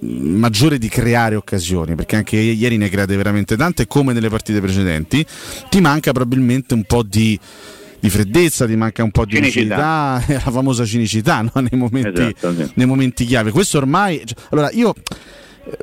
maggiore 0.00 0.78
di 0.78 0.88
creare 0.88 1.34
occasioni 1.36 1.94
perché 1.94 2.16
anche 2.16 2.36
ieri 2.36 2.76
ne 2.76 2.88
create 2.88 3.16
veramente 3.16 3.56
tante 3.56 3.86
come 3.86 4.12
nelle 4.12 4.28
partite 4.28 4.60
precedenti 4.60 5.24
ti 5.68 5.80
manca 5.80 6.12
probabilmente 6.12 6.74
un 6.74 6.84
po' 6.84 7.02
di, 7.02 7.38
di 7.98 8.10
freddezza 8.10 8.66
ti 8.66 8.76
manca 8.76 9.02
un 9.02 9.10
po' 9.10 9.24
di 9.24 9.36
Cinicità. 9.36 10.20
lucidità 10.20 10.40
la 10.44 10.50
famosa 10.50 10.84
cinicità 10.84 11.40
no? 11.42 11.52
nei, 11.60 11.78
momenti, 11.78 12.20
Esatto, 12.20 12.54
sì. 12.54 12.70
nei 12.74 12.86
momenti 12.86 13.24
chiave 13.24 13.50
questo 13.50 13.78
ormai 13.78 14.22
cioè, 14.24 14.36
allora 14.50 14.70
io 14.72 14.92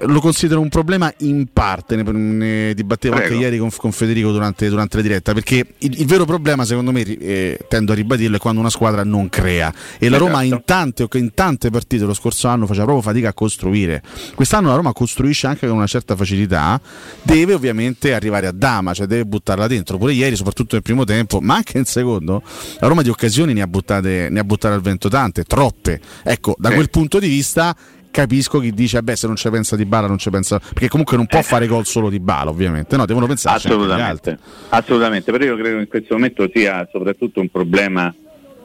lo 0.05 0.19
considero 0.19 0.59
un 0.59 0.69
problema 0.69 1.11
in 1.19 1.47
parte, 1.53 1.95
ne, 1.95 2.03
ne 2.11 2.73
dibattevo 2.73 3.15
Prego. 3.15 3.31
anche 3.33 3.43
ieri 3.45 3.57
con, 3.57 3.69
con 3.75 3.91
Federico 3.91 4.31
durante, 4.31 4.67
durante 4.69 4.97
la 4.97 5.03
diretta, 5.03 5.33
perché 5.33 5.65
il, 5.79 5.99
il 6.01 6.05
vero 6.05 6.25
problema 6.25 6.65
secondo 6.65 6.91
me, 6.91 7.01
eh, 7.01 7.59
tendo 7.69 7.91
a 7.91 7.95
ribadirlo, 7.95 8.37
è 8.37 8.39
quando 8.39 8.59
una 8.59 8.69
squadra 8.69 9.03
non 9.03 9.29
crea 9.29 9.73
e 9.97 10.09
la 10.09 10.17
Roma 10.17 10.41
in 10.41 10.53
Esatto. 10.53 10.63
tante, 10.65 11.07
in 11.17 11.33
tante 11.33 11.69
partite 11.69 12.05
lo 12.05 12.13
scorso 12.13 12.47
anno 12.47 12.65
faceva 12.65 12.85
proprio 12.85 13.03
fatica 13.03 13.29
a 13.29 13.33
costruire. 13.33 14.01
Quest'anno 14.35 14.69
la 14.69 14.75
Roma 14.75 14.93
costruisce 14.93 15.47
anche 15.47 15.67
con 15.67 15.75
una 15.75 15.87
certa 15.87 16.15
facilità, 16.15 16.79
deve 17.21 17.53
ovviamente 17.53 18.13
arrivare 18.13 18.47
a 18.47 18.51
dama, 18.51 18.93
cioè 18.93 19.05
deve 19.05 19.25
buttarla 19.25 19.67
dentro. 19.67 19.97
Pure 19.97 20.13
ieri, 20.13 20.35
soprattutto 20.35 20.75
nel 20.75 20.83
primo 20.83 21.03
tempo, 21.03 21.39
ma 21.39 21.55
anche 21.55 21.73
nel 21.75 21.85
secondo, 21.87 22.41
la 22.79 22.87
Roma 22.87 23.01
di 23.01 23.09
occasioni 23.09 23.53
ne 23.53 23.61
ha 23.61 23.67
buttate, 23.67 24.27
ne 24.29 24.39
ha 24.39 24.43
buttate 24.43 24.73
al 24.73 24.81
vento 24.81 25.09
tante, 25.09 25.43
troppe. 25.43 25.99
Ecco, 26.23 26.55
da 26.57 26.69
Sì. 26.69 26.75
quel 26.75 26.89
punto 26.89 27.19
di 27.19 27.27
vista 27.27 27.75
capisco 28.17 28.59
chi 28.59 28.71
dice 28.71 29.03
beh 29.03 29.15
se 29.15 29.27
non 29.27 29.35
ci 29.35 29.47
pensa 29.51 29.75
di 29.75 29.85
Bala 29.85 30.07
non 30.07 30.17
ci 30.17 30.31
pensa 30.31 30.57
perché 30.57 30.87
comunque 30.87 31.17
non 31.17 31.27
può 31.27 31.43
fare 31.43 31.67
gol 31.67 31.85
solo 31.85 32.09
di 32.09 32.19
Bala 32.19 32.49
ovviamente. 32.49 32.97
No 32.97 33.05
devono 33.05 33.27
pensare 33.27 33.57
assolutamente. 33.57 34.39
assolutamente. 34.69 35.31
Però 35.31 35.43
io 35.43 35.55
credo 35.55 35.75
che 35.75 35.81
in 35.81 35.87
questo 35.87 36.15
momento 36.15 36.49
sia 36.51 36.87
soprattutto 36.91 37.39
un 37.41 37.49
problema 37.49 38.11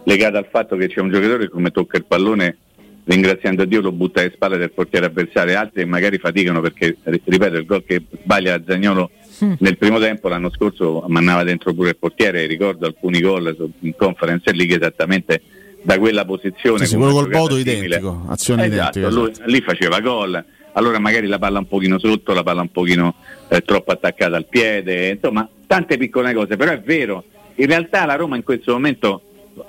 legato 0.04 0.38
al 0.38 0.49
fatto 0.50 0.76
che 0.76 0.88
c'è 0.88 1.00
un 1.00 1.11
giocatore 1.11 1.44
che 1.44 1.49
come 1.50 1.71
tocca 1.71 1.99
il 1.99 2.06
pallone 2.06 2.56
ringraziando 3.04 3.66
Dio 3.66 3.82
lo 3.82 3.92
butta 3.92 4.21
alle 4.21 4.30
spalle 4.35 4.56
del 4.56 4.73
portiere 4.73 5.04
avversario. 5.04 5.59
Altri 5.59 5.85
magari 5.85 6.16
faticano 6.16 6.62
perché 6.62 6.97
ripeto 7.02 7.56
il 7.56 7.66
gol 7.66 7.85
che 7.85 8.02
sbaglia 8.23 8.59
Zagnolo 8.66 9.11
mm. 9.44 9.52
nel 9.59 9.76
primo 9.76 9.99
tempo 9.99 10.28
l'anno 10.28 10.50
scorso 10.50 11.04
mandava 11.09 11.42
dentro 11.42 11.75
pure 11.75 11.90
il 11.90 11.99
portiere. 11.99 12.47
Ricordo 12.47 12.87
alcuni 12.87 13.21
gol 13.21 13.54
in 13.80 13.94
conference 13.97 14.50
league 14.50 14.76
esattamente 14.76 15.42
da 15.82 15.98
quella 15.98 16.24
posizione. 16.24 16.86
Sì, 16.86 16.96
quello 16.96 17.12
col 17.12 17.28
Bodo 17.28 17.56
identico, 17.56 18.24
azione 18.28 18.66
esatto, 18.66 18.98
identica. 18.98 19.20
Lui, 19.20 19.32
lì 19.52 19.60
faceva 19.60 20.00
gol, 20.00 20.44
allora 20.72 20.98
magari 20.98 21.26
la 21.26 21.38
palla 21.38 21.58
un 21.58 21.68
pochino 21.68 21.98
sotto, 21.98 22.32
la 22.32 22.42
palla 22.42 22.62
un 22.62 22.70
pochino 22.70 23.14
eh, 23.48 23.62
troppo 23.62 23.92
attaccata 23.92 24.36
al 24.36 24.46
piede, 24.46 25.10
insomma 25.10 25.48
tante 25.66 25.96
piccole 25.96 26.32
cose, 26.34 26.56
però 26.56 26.72
è 26.72 26.80
vero, 26.80 27.24
in 27.56 27.66
realtà 27.66 28.04
la 28.04 28.14
Roma 28.14 28.36
in 28.36 28.42
questo 28.42 28.72
momento 28.72 29.22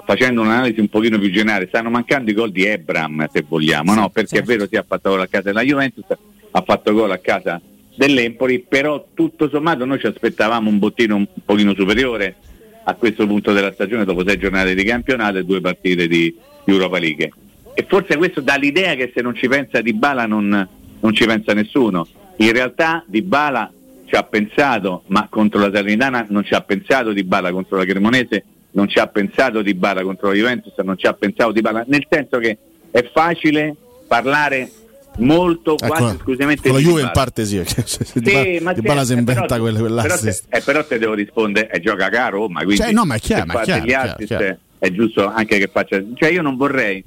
facendo 0.05 0.41
un'analisi 0.41 0.79
un 0.79 0.87
pochino 0.87 1.19
più 1.19 1.31
generale, 1.31 1.67
stanno 1.67 1.89
mancando 1.89 2.31
i 2.31 2.33
gol 2.33 2.51
di 2.51 2.65
Ebram 2.65 3.27
se 3.31 3.43
vogliamo, 3.47 3.91
sì, 3.91 3.99
no? 3.99 4.09
perché 4.09 4.35
sì. 4.35 4.37
è 4.37 4.43
vero 4.43 4.67
si 4.67 4.75
è 4.75 4.85
fatto 4.87 5.09
gol 5.09 5.21
a 5.21 5.27
casa 5.27 5.43
della 5.43 5.61
Juventus, 5.61 6.05
ha 6.51 6.61
fatto 6.61 6.93
gol 6.93 7.11
a 7.11 7.17
casa 7.17 7.61
dell'Empoli, 7.95 8.59
però 8.59 9.07
tutto 9.13 9.49
sommato 9.49 9.85
noi 9.85 9.99
ci 9.99 10.07
aspettavamo 10.07 10.69
un 10.69 10.79
bottino 10.79 11.15
un 11.15 11.27
pochino 11.43 11.73
superiore 11.73 12.35
a 12.83 12.93
questo 12.95 13.25
punto 13.27 13.53
della 13.53 13.71
stagione 13.71 14.05
dopo 14.05 14.27
sei 14.27 14.37
giornate 14.37 14.75
di 14.75 14.83
campionato 14.83 15.37
e 15.37 15.45
due 15.45 15.61
partite 15.61 16.07
di 16.07 16.35
Europa 16.65 16.99
League. 16.99 17.31
E 17.73 17.85
forse 17.87 18.17
questo 18.17 18.41
dà 18.41 18.55
l'idea 18.55 18.95
che 18.95 19.11
se 19.13 19.21
non 19.21 19.35
ci 19.35 19.47
pensa 19.47 19.81
Di 19.81 19.93
Bala 19.93 20.25
non, 20.25 20.67
non 20.99 21.13
ci 21.13 21.25
pensa 21.25 21.53
nessuno. 21.53 22.07
In 22.37 22.51
realtà 22.51 23.03
Di 23.07 23.21
Bala 23.21 23.71
ci 24.05 24.15
ha 24.15 24.23
pensato, 24.23 25.03
ma 25.07 25.27
contro 25.29 25.59
la 25.59 25.71
Salernitana 25.71 26.27
non 26.29 26.43
ci 26.43 26.53
ha 26.53 26.61
pensato 26.61 27.13
Di 27.13 27.23
Bala, 27.23 27.51
contro 27.51 27.77
la 27.77 27.85
Cremonese 27.85 28.45
non 28.71 28.87
ci 28.87 28.99
ha 28.99 29.07
pensato 29.07 29.61
Di 29.61 29.73
Bala, 29.73 30.03
contro 30.03 30.29
la 30.29 30.35
Juventus 30.35 30.73
non 30.83 30.97
ci 30.97 31.07
ha 31.07 31.13
pensato 31.13 31.51
Di 31.51 31.61
Bala, 31.61 31.83
nel 31.87 32.05
senso 32.09 32.37
che 32.37 32.57
è 32.91 33.09
facile 33.11 33.75
parlare 34.07 34.69
molto 35.17 35.73
ecco, 35.73 35.87
quasi 35.87 36.15
esclusivamente 36.15 36.69
con 36.69 36.77
la 36.77 36.83
Juve 36.83 37.01
in 37.01 37.11
parte 37.13 37.45
sì, 37.45 37.61
se 37.65 37.83
sì, 37.85 38.19
di, 38.19 38.59
Bala, 38.59 38.73
di 38.73 38.81
Bala 38.81 39.05
si 39.05 39.13
inventa 39.13 39.45
però, 39.45 39.71
quell'assist 39.71 40.45
però, 40.47 40.49
te, 40.49 40.57
eh, 40.57 40.61
però 40.61 40.85
te 40.85 40.97
devo 40.97 41.13
rispondere 41.13 41.67
è 41.67 41.79
gioca 41.79 42.07
a 42.07 42.29
Roma 42.29 42.63
quindi 42.63 42.81
cioè, 42.81 42.91
no, 42.91 43.05
ma 43.05 43.15
è 43.15 43.19
chiaro, 43.19 43.45
ma 43.45 43.61
è 43.61 43.63
chiaro, 43.63 43.85
gli 43.85 43.93
assist 43.93 44.25
chiaro. 44.25 44.57
è 44.79 44.91
giusto 44.91 45.27
anche 45.27 45.59
che 45.59 45.69
faccia 45.71 46.01
cioè 46.15 46.29
io 46.29 46.41
non 46.41 46.55
vorrei 46.55 47.03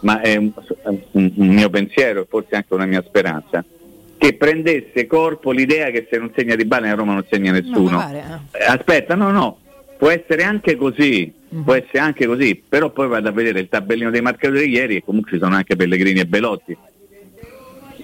ma 0.00 0.20
è 0.20 0.36
un, 0.36 0.52
un, 1.12 1.32
un 1.34 1.48
mio 1.48 1.70
pensiero 1.70 2.22
e 2.22 2.26
forse 2.28 2.56
anche 2.56 2.74
una 2.74 2.86
mia 2.86 3.02
speranza 3.06 3.64
che 4.18 4.34
prendesse 4.34 5.06
corpo 5.06 5.50
l'idea 5.50 5.90
che 5.90 6.06
se 6.10 6.18
non 6.18 6.32
segna 6.36 6.54
di 6.54 6.64
Bala 6.64 6.88
in 6.88 6.96
Roma 6.96 7.14
non 7.14 7.24
segna 7.30 7.52
nessuno 7.52 7.98
no, 7.98 8.12
eh. 8.12 8.64
aspetta 8.66 9.14
no 9.14 9.30
no 9.30 9.58
può 9.96 10.10
essere 10.10 10.42
anche 10.42 10.76
così 10.76 11.32
mm-hmm. 11.54 11.64
può 11.64 11.74
essere 11.74 11.98
anche 12.00 12.26
così 12.26 12.62
però 12.68 12.90
poi 12.90 13.08
vado 13.08 13.28
a 13.28 13.32
vedere 13.32 13.60
il 13.60 13.68
tabellino 13.68 14.10
dei 14.10 14.20
marcatori 14.20 14.66
di 14.66 14.72
ieri 14.72 14.96
e 14.96 15.04
comunque 15.04 15.32
ci 15.32 15.38
sono 15.38 15.54
anche 15.54 15.74
Pellegrini 15.74 16.20
e 16.20 16.26
Belotti 16.26 16.76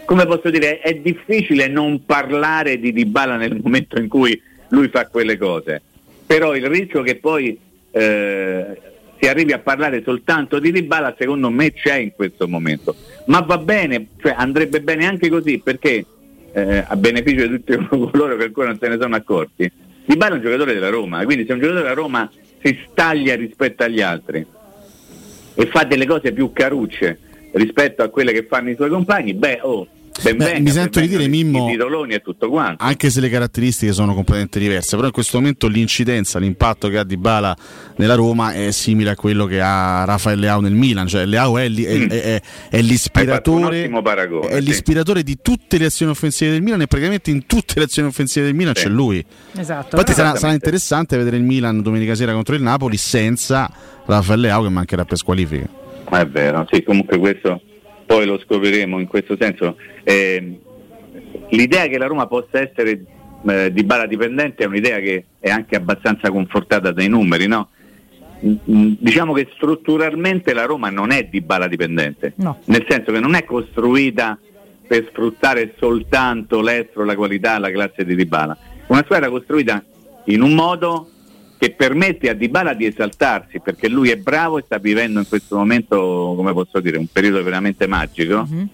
come 0.04 0.26
posso 0.26 0.50
dire, 0.50 0.80
è 0.80 0.94
difficile 0.94 1.68
non 1.68 2.04
parlare 2.04 2.78
di 2.78 2.92
Dybala 2.92 3.37
nel 3.37 3.61
momento 3.62 3.99
in 3.99 4.09
cui 4.09 4.40
lui 4.68 4.88
fa 4.88 5.06
quelle 5.06 5.37
cose. 5.37 5.80
Però 6.26 6.54
il 6.54 6.66
rischio 6.66 7.02
che 7.02 7.16
poi 7.16 7.59
eh, 7.90 8.80
si 9.21 9.28
arrivi 9.28 9.52
a 9.52 9.59
parlare 9.59 10.02
soltanto 10.02 10.59
di 10.59 10.73
Dybala 10.73 11.14
secondo 11.18 11.50
me 11.50 11.73
c'è 11.73 11.97
in 11.97 12.12
questo 12.12 12.49
momento. 12.49 12.94
Ma 13.26 13.40
va 13.40 13.59
bene, 13.59 14.09
cioè 14.21 14.35
andrebbe 14.37 14.80
bene 14.80 15.06
anche 15.06 15.28
così 15.28 15.59
perché 15.59 16.04
eh, 16.52 16.85
a 16.87 16.97
beneficio 16.97 17.47
di 17.47 17.62
tutti 17.62 17.87
coloro 17.88 18.37
che 18.37 18.44
ancora 18.44 18.68
non 18.68 18.78
se 18.78 18.88
ne 18.88 18.99
sono 19.00 19.14
accorti, 19.14 19.71
Dybala 20.04 20.32
è 20.32 20.37
un 20.37 20.42
giocatore 20.42 20.75
della 20.75 20.88
Roma, 20.88 21.25
quindi 21.25 21.44
se 21.47 21.52
un 21.52 21.61
giocatore 21.61 21.82
della 21.82 21.94
Roma 21.94 22.30
si 22.62 22.78
staglia 22.90 23.35
rispetto 23.35 23.82
agli 23.82 24.00
altri 24.00 24.44
e 25.54 25.66
fa 25.66 25.85
delle 25.85 26.06
cose 26.06 26.32
più 26.32 26.52
carucce 26.52 27.18
rispetto 27.52 28.02
a 28.02 28.09
quelle 28.09 28.32
che 28.32 28.47
fanno 28.49 28.71
i 28.71 28.75
suoi 28.75 28.90
compagni, 28.90 29.35
beh, 29.35 29.61
oh, 29.62 29.87
ben 30.23 30.37
beh, 30.37 30.61
mi 30.61 30.71
sento 30.71 31.00
di 31.00 31.09
dire 31.09 31.26
Mimmo, 31.26 31.68
titoloni 31.68 32.14
e 32.14 32.21
tutto 32.21 32.49
quanto. 32.49 32.82
anche 32.85 33.11
se 33.11 33.21
le 33.21 33.28
caratteristiche 33.28 33.92
sono 33.92 34.14
completamente 34.14 34.59
diverse, 34.59 34.94
però 34.94 35.06
in 35.06 35.12
questo 35.12 35.38
momento 35.38 35.68
l'incidenza, 35.68 36.38
l'impatto 36.38 36.88
che 36.88 36.99
ha 36.99 37.04
Di 37.04 37.16
Bala 37.16 37.56
nella 37.97 38.14
Roma 38.14 38.52
è 38.52 38.71
simile 38.71 39.11
a 39.11 39.14
quello 39.16 39.47
che 39.47 39.61
ha 39.61 40.04
Rafael 40.04 40.38
Leao 40.38 40.61
nel 40.61 40.75
Milan, 40.75 41.06
cioè 41.06 41.25
Leao 41.25 41.59
è, 41.59 41.68
li, 41.68 41.87
mm. 41.87 42.09
è, 42.09 42.23
è, 42.23 42.42
è 42.71 42.80
l'ispiratore, 42.82 43.88
paragone, 44.02 44.49
è 44.49 44.61
l'ispiratore 44.61 45.21
sì. 45.21 45.25
di 45.25 45.38
tutte 45.40 45.78
le 45.78 45.87
azioni 45.87 46.12
offensive 46.12 46.50
del 46.50 46.62
Milan 46.62 46.82
e 46.82 46.87
praticamente 46.87 47.30
in 47.30 47.47
tutte 47.47 47.75
le 47.76 47.85
azioni 47.85 48.09
offensive 48.09 48.47
del 48.47 48.54
Milan 48.54 48.75
sì. 48.75 48.85
c'è 48.85 48.88
lui. 48.88 49.25
Esatto. 49.56 49.97
Infatti 49.97 50.12
sarà, 50.12 50.37
sarà 50.37 50.52
interessante 50.52 51.16
vedere 51.16 51.37
il 51.37 51.42
Milan 51.42 51.82
domenica 51.82 52.14
sera 52.14 52.32
contro 52.32 52.54
il 52.54 52.62
Napoli 52.62 52.97
senza 52.97 53.71
Rafael 54.06 54.40
Leao 54.40 54.62
che 54.62 54.68
mancherà 54.68 55.04
per 55.04 55.16
squalifica. 55.16 55.80
È 56.19 56.26
vero, 56.26 56.66
sì, 56.71 56.83
comunque 56.83 57.16
questo 57.16 57.62
poi 58.04 58.26
lo 58.26 58.38
scopriremo 58.38 58.99
in 58.99 59.07
questo 59.07 59.35
senso. 59.40 59.76
Eh, 60.04 60.61
l'idea 61.49 61.87
che 61.87 61.97
la 61.97 62.07
Roma 62.07 62.26
possa 62.26 62.61
essere 62.61 63.02
eh, 63.47 63.73
di 63.73 63.83
bala 63.85 64.07
dipendente 64.07 64.62
è 64.62 64.66
un'idea 64.66 64.99
che 64.99 65.25
è 65.38 65.49
anche 65.49 65.75
abbastanza 65.75 66.31
confortata 66.31 66.92
dai 66.92 67.09
numeri, 67.09 67.47
no? 67.47 67.71
Diciamo 68.40 69.33
che 69.33 69.49
strutturalmente 69.54 70.52
la 70.52 70.64
Roma 70.64 70.90
non 70.90 71.12
è 71.12 71.28
di 71.31 71.40
bala 71.40 71.69
dipendente, 71.69 72.35
no. 72.37 72.59
nel 72.66 72.85
senso 72.88 73.12
che 73.12 73.21
non 73.21 73.35
è 73.35 73.45
costruita 73.45 74.38
per 74.87 75.07
sfruttare 75.09 75.75
soltanto 75.78 76.61
l'estro, 76.61 77.04
la 77.04 77.14
qualità, 77.14 77.59
la 77.59 77.71
classe 77.71 78.04
di 78.04 78.16
Dybala. 78.16 78.57
Una 78.88 79.02
squadra 79.04 79.31
costruita 79.31 79.83
in 80.26 80.42
un 80.42 80.54
modo 80.54 81.09
che 81.62 81.71
permette 81.71 82.28
a 82.28 82.33
Dybala 82.33 82.75
di 82.75 82.87
esaltarsi 82.87 83.61
perché 83.61 83.88
lui 83.88 84.11
è 84.11 84.16
bravo 84.16 84.59
e 84.59 84.64
sta 84.66 84.78
vivendo 84.78 85.21
in 85.21 85.28
questo 85.28 85.54
momento, 85.54 86.33
come 86.35 86.52
posso 86.52 86.81
dire, 86.81 86.99
un 86.99 87.07
periodo 87.07 87.40
veramente 87.40 87.87
magico. 87.87 88.49
Mm-hmm. 88.50 88.64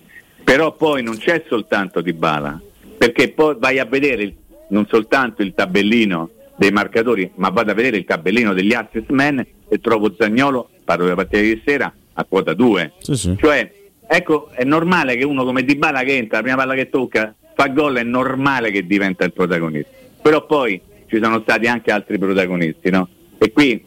Però 0.43 0.73
poi 0.75 1.03
non 1.03 1.19
c'è 1.19 1.45
soltanto 1.47 2.01
Dybala, 2.01 2.59
perché 2.97 3.29
poi 3.29 3.57
vai 3.59 3.79
a 3.79 3.85
vedere 3.85 4.23
il, 4.23 4.35
non 4.69 4.87
soltanto 4.89 5.43
il 5.43 5.53
tabellino 5.55 6.31
dei 6.57 6.71
marcatori, 6.71 7.31
ma 7.35 7.51
vado 7.51 7.73
a 7.73 7.75
vedere 7.75 7.99
il 7.99 8.07
tabellino 8.07 8.55
degli 8.55 8.73
assist 8.73 9.11
men 9.11 9.47
e 9.69 9.81
trovo 9.83 10.15
Zagnolo, 10.17 10.71
parlo 10.83 11.03
della 11.03 11.17
partita 11.17 11.43
di 11.43 11.61
sera, 11.67 11.93
a 12.15 12.25
quota 12.25 12.55
2. 12.55 12.93
Sì, 13.01 13.17
sì. 13.17 13.37
Cioè, 13.39 13.71
ecco, 14.07 14.49
è 14.53 14.65
normale 14.65 15.15
che 15.17 15.27
uno 15.27 15.45
come 15.45 15.63
Dybala 15.63 16.05
che 16.05 16.17
entra, 16.17 16.39
la 16.39 16.43
prima 16.43 16.57
palla 16.57 16.75
che 16.75 16.89
tocca, 16.89 17.35
fa 17.55 17.67
gol, 17.67 17.97
è 17.97 18.03
normale 18.03 18.71
che 18.71 18.87
diventa 18.87 19.27
il 19.27 19.35
protagonista. 19.35 19.91
Però 20.23 20.47
poi 20.47 20.81
ci 21.09 21.19
sono 21.21 21.41
stati 21.41 21.67
anche 21.67 21.91
altri 21.91 22.19
protagonisti, 22.19 22.91
no? 22.91 23.09
E 23.39 23.51
qui 23.51 23.85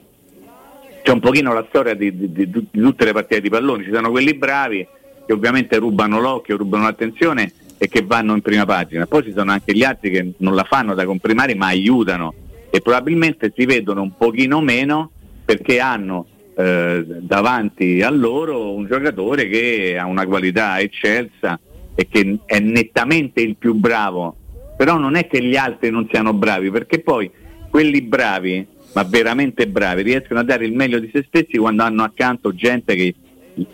c'è 1.03 1.11
un 1.11 1.19
pochino 1.19 1.53
la 1.53 1.65
storia 1.69 1.93
di, 1.93 2.15
di, 2.15 2.31
di, 2.31 2.49
di, 2.49 2.67
tutte 2.71 3.05
le 3.05 3.13
partite 3.13 3.41
di 3.41 3.49
pallone, 3.49 3.83
ci 3.83 3.91
sono 3.93 4.11
quelli 4.11 4.33
bravi 4.33 4.85
che 5.25 5.33
ovviamente 5.33 5.77
rubano 5.77 6.19
l'occhio, 6.19 6.57
rubano 6.57 6.83
l'attenzione 6.83 7.53
e 7.77 7.87
che 7.87 8.03
vanno 8.03 8.35
in 8.35 8.41
prima 8.41 8.65
pagina, 8.65 9.07
poi 9.07 9.23
ci 9.23 9.33
sono 9.35 9.51
anche 9.51 9.73
gli 9.73 9.83
altri 9.83 10.11
che 10.11 10.33
non 10.37 10.55
la 10.55 10.63
fanno 10.63 10.93
da 10.93 11.05
comprimare 11.05 11.55
ma 11.55 11.67
aiutano. 11.67 12.33
E 12.69 12.79
probabilmente 12.79 13.51
si 13.55 13.65
vedono 13.65 14.01
un 14.01 14.15
pochino 14.15 14.61
meno 14.61 15.11
perché 15.43 15.79
hanno 15.79 16.25
eh, 16.55 17.03
davanti 17.05 18.01
a 18.01 18.09
loro 18.09 18.73
un 18.73 18.85
giocatore 18.85 19.47
che 19.47 19.97
ha 19.99 20.05
una 20.05 20.25
qualità 20.25 20.79
eccelsa 20.79 21.59
e 21.93 22.07
che 22.09 22.39
è 22.45 22.59
nettamente 22.59 23.41
il 23.41 23.57
più 23.57 23.73
bravo 23.73 24.37
però 24.81 24.97
non 24.97 25.13
è 25.13 25.27
che 25.27 25.43
gli 25.43 25.55
altri 25.55 25.91
non 25.91 26.07
siano 26.09 26.33
bravi, 26.33 26.71
perché 26.71 27.01
poi 27.01 27.29
quelli 27.69 28.01
bravi, 28.01 28.65
ma 28.95 29.03
veramente 29.03 29.67
bravi, 29.67 30.01
riescono 30.01 30.39
a 30.39 30.43
dare 30.43 30.65
il 30.65 30.73
meglio 30.73 30.97
di 30.97 31.07
se 31.13 31.23
stessi 31.27 31.59
quando 31.59 31.83
hanno 31.83 32.01
accanto 32.01 32.51
gente 32.55 32.95
che 32.95 33.13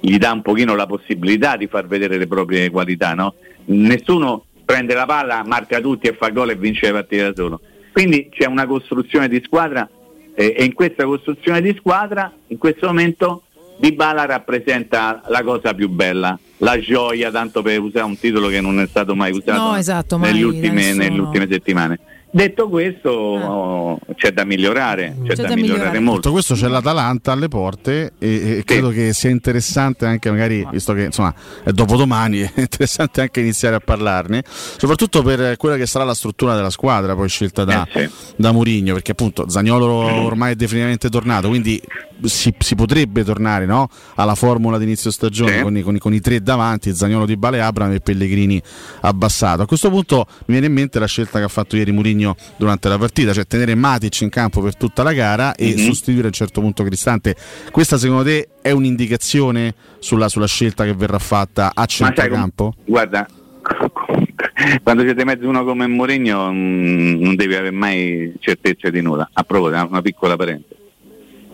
gli 0.01 0.17
dà 0.17 0.33
un 0.33 0.41
pochino 0.41 0.75
la 0.75 0.85
possibilità 0.85 1.55
di 1.55 1.67
far 1.67 1.87
vedere 1.87 2.17
le 2.17 2.27
proprie 2.27 2.69
qualità, 2.69 3.13
no? 3.13 3.35
Nessuno 3.67 4.47
prende 4.65 4.95
la 4.95 5.05
palla, 5.05 5.45
marca 5.45 5.79
tutti 5.79 6.07
e 6.07 6.13
fa 6.13 6.27
gol 6.27 6.49
e 6.49 6.55
vince 6.57 6.87
le 6.87 6.91
partite 6.91 7.23
da 7.23 7.33
solo. 7.33 7.61
Quindi 7.93 8.27
c'è 8.29 8.45
una 8.45 8.65
costruzione 8.65 9.29
di 9.29 9.41
squadra 9.45 9.89
e 10.35 10.55
in 10.59 10.73
questa 10.73 11.05
costruzione 11.05 11.61
di 11.61 11.73
squadra 11.77 12.29
in 12.47 12.57
questo 12.57 12.85
momento 12.85 13.43
Dybala 13.79 14.25
rappresenta 14.25 15.21
la 15.27 15.43
cosa 15.43 15.73
più 15.73 15.89
bella, 15.89 16.37
la 16.57 16.79
gioia, 16.79 17.29
tanto 17.31 17.61
per 17.61 17.79
usare 17.79 18.05
un 18.05 18.17
titolo 18.17 18.47
che 18.47 18.59
non 18.59 18.79
è 18.79 18.87
stato 18.87 19.15
mai 19.15 19.31
usato 19.31 19.61
no, 19.61 19.75
esatto, 19.75 20.17
mai, 20.17 20.33
nelle, 20.33 20.43
ultime, 20.45 20.93
nelle 20.93 21.19
ultime 21.19 21.47
settimane. 21.49 21.99
Detto 22.29 22.67
questo, 22.67 23.35
ah. 23.35 23.51
oh, 23.51 23.99
c'è 24.15 24.31
da 24.31 24.43
migliorare, 24.43 25.15
c'è, 25.23 25.29
c'è 25.29 25.41
da, 25.43 25.47
da 25.47 25.55
migliorare, 25.55 25.55
migliorare, 25.55 25.99
molto. 25.99 26.19
Detto 26.19 26.31
questo, 26.33 26.55
c'è 26.55 26.67
l'Atalanta 26.67 27.31
alle 27.31 27.47
porte 27.47 28.13
e, 28.19 28.27
e 28.27 28.55
sì. 28.57 28.63
credo 28.65 28.89
che 28.89 29.13
sia 29.13 29.29
interessante 29.29 30.05
anche, 30.05 30.29
magari, 30.29 30.67
visto 30.69 30.93
che 30.93 31.05
insomma 31.05 31.33
è 31.63 31.71
dopodomani, 31.71 32.41
è 32.53 32.59
interessante 32.59 33.21
anche 33.21 33.39
iniziare 33.39 33.75
a 33.75 33.79
parlarne, 33.79 34.43
soprattutto 34.45 35.23
per 35.23 35.55
quella 35.55 35.77
che 35.77 35.85
sarà 35.85 36.03
la 36.03 36.13
struttura 36.13 36.53
della 36.53 36.69
squadra 36.69 37.15
poi 37.15 37.29
scelta 37.29 37.63
da, 37.63 37.87
eh 37.93 38.07
sì. 38.07 38.33
da 38.35 38.51
Murigno, 38.51 38.93
perché 38.93 39.11
appunto 39.11 39.49
Zagnolo 39.49 39.93
ormai 40.27 40.51
è 40.51 40.55
definitivamente 40.55 41.09
tornato, 41.09 41.47
quindi 41.47 41.81
si, 42.23 42.53
si 42.57 42.75
potrebbe 42.75 43.23
tornare 43.23 43.65
no? 43.65 43.89
alla 44.15 44.35
formula 44.35 44.77
di 44.77 44.83
inizio 44.85 45.11
stagione 45.11 45.57
Sì. 45.57 45.61
con, 45.61 45.77
i, 45.77 45.81
con 45.81 45.95
i- 45.95 45.99
con 45.99 46.13
i 46.13 46.19
tre 46.19 46.41
davanti, 46.41 46.93
Zagnolo 46.93 47.25
di 47.25 47.37
Bale 47.37 47.61
Abram 47.61 47.91
e 47.91 47.99
Pellegrini 47.99 48.61
abbassato. 49.01 49.61
A 49.61 49.65
questo 49.65 49.89
punto 49.89 50.25
mi 50.27 50.53
viene 50.53 50.67
in 50.67 50.73
mente 50.73 50.99
la 50.99 51.05
scelta 51.07 51.39
che 51.39 51.45
ha 51.45 51.49
fatto 51.49 51.75
ieri 51.75 51.91
Mourinho 51.91 52.35
durante 52.57 52.87
la 52.89 52.97
partita, 52.97 53.33
cioè 53.33 53.45
tenere 53.45 53.75
Matic 53.75 54.21
in 54.21 54.29
campo 54.29 54.61
per 54.61 54.75
tutta 54.75 55.03
la 55.03 55.13
gara 55.13 55.55
e 55.55 55.73
Mhm. 55.75 55.77
sostituire 55.85 56.23
a 56.23 56.27
un 56.27 56.33
certo 56.33 56.61
punto 56.61 56.83
Cristante. 56.83 57.35
Questa 57.71 57.97
secondo 57.97 58.23
te 58.23 58.49
è 58.61 58.71
un'indicazione 58.71 59.73
sulla, 59.99 60.29
sulla 60.29 60.47
scelta 60.47 60.83
che 60.83 60.93
verrà 60.93 61.19
fatta 61.19 61.67
a 61.67 61.71
Ma 61.75 61.85
sai, 61.87 62.13
centrocampo? 62.13 62.73
guarda, 62.85 63.25
quando 64.83 65.03
siete 65.03 65.25
mezzo 65.25 65.47
uno 65.47 65.63
come 65.63 65.87
Mourinho 65.87 66.51
mm, 66.51 67.21
non 67.21 67.35
devi 67.35 67.55
avere 67.55 67.71
mai 67.71 68.33
certezze 68.39 68.91
di 68.91 69.01
nulla. 69.01 69.29
A 69.33 69.43
proposito, 69.43 69.87
una 69.89 70.01
piccola 70.01 70.35
parentesi. 70.35 70.75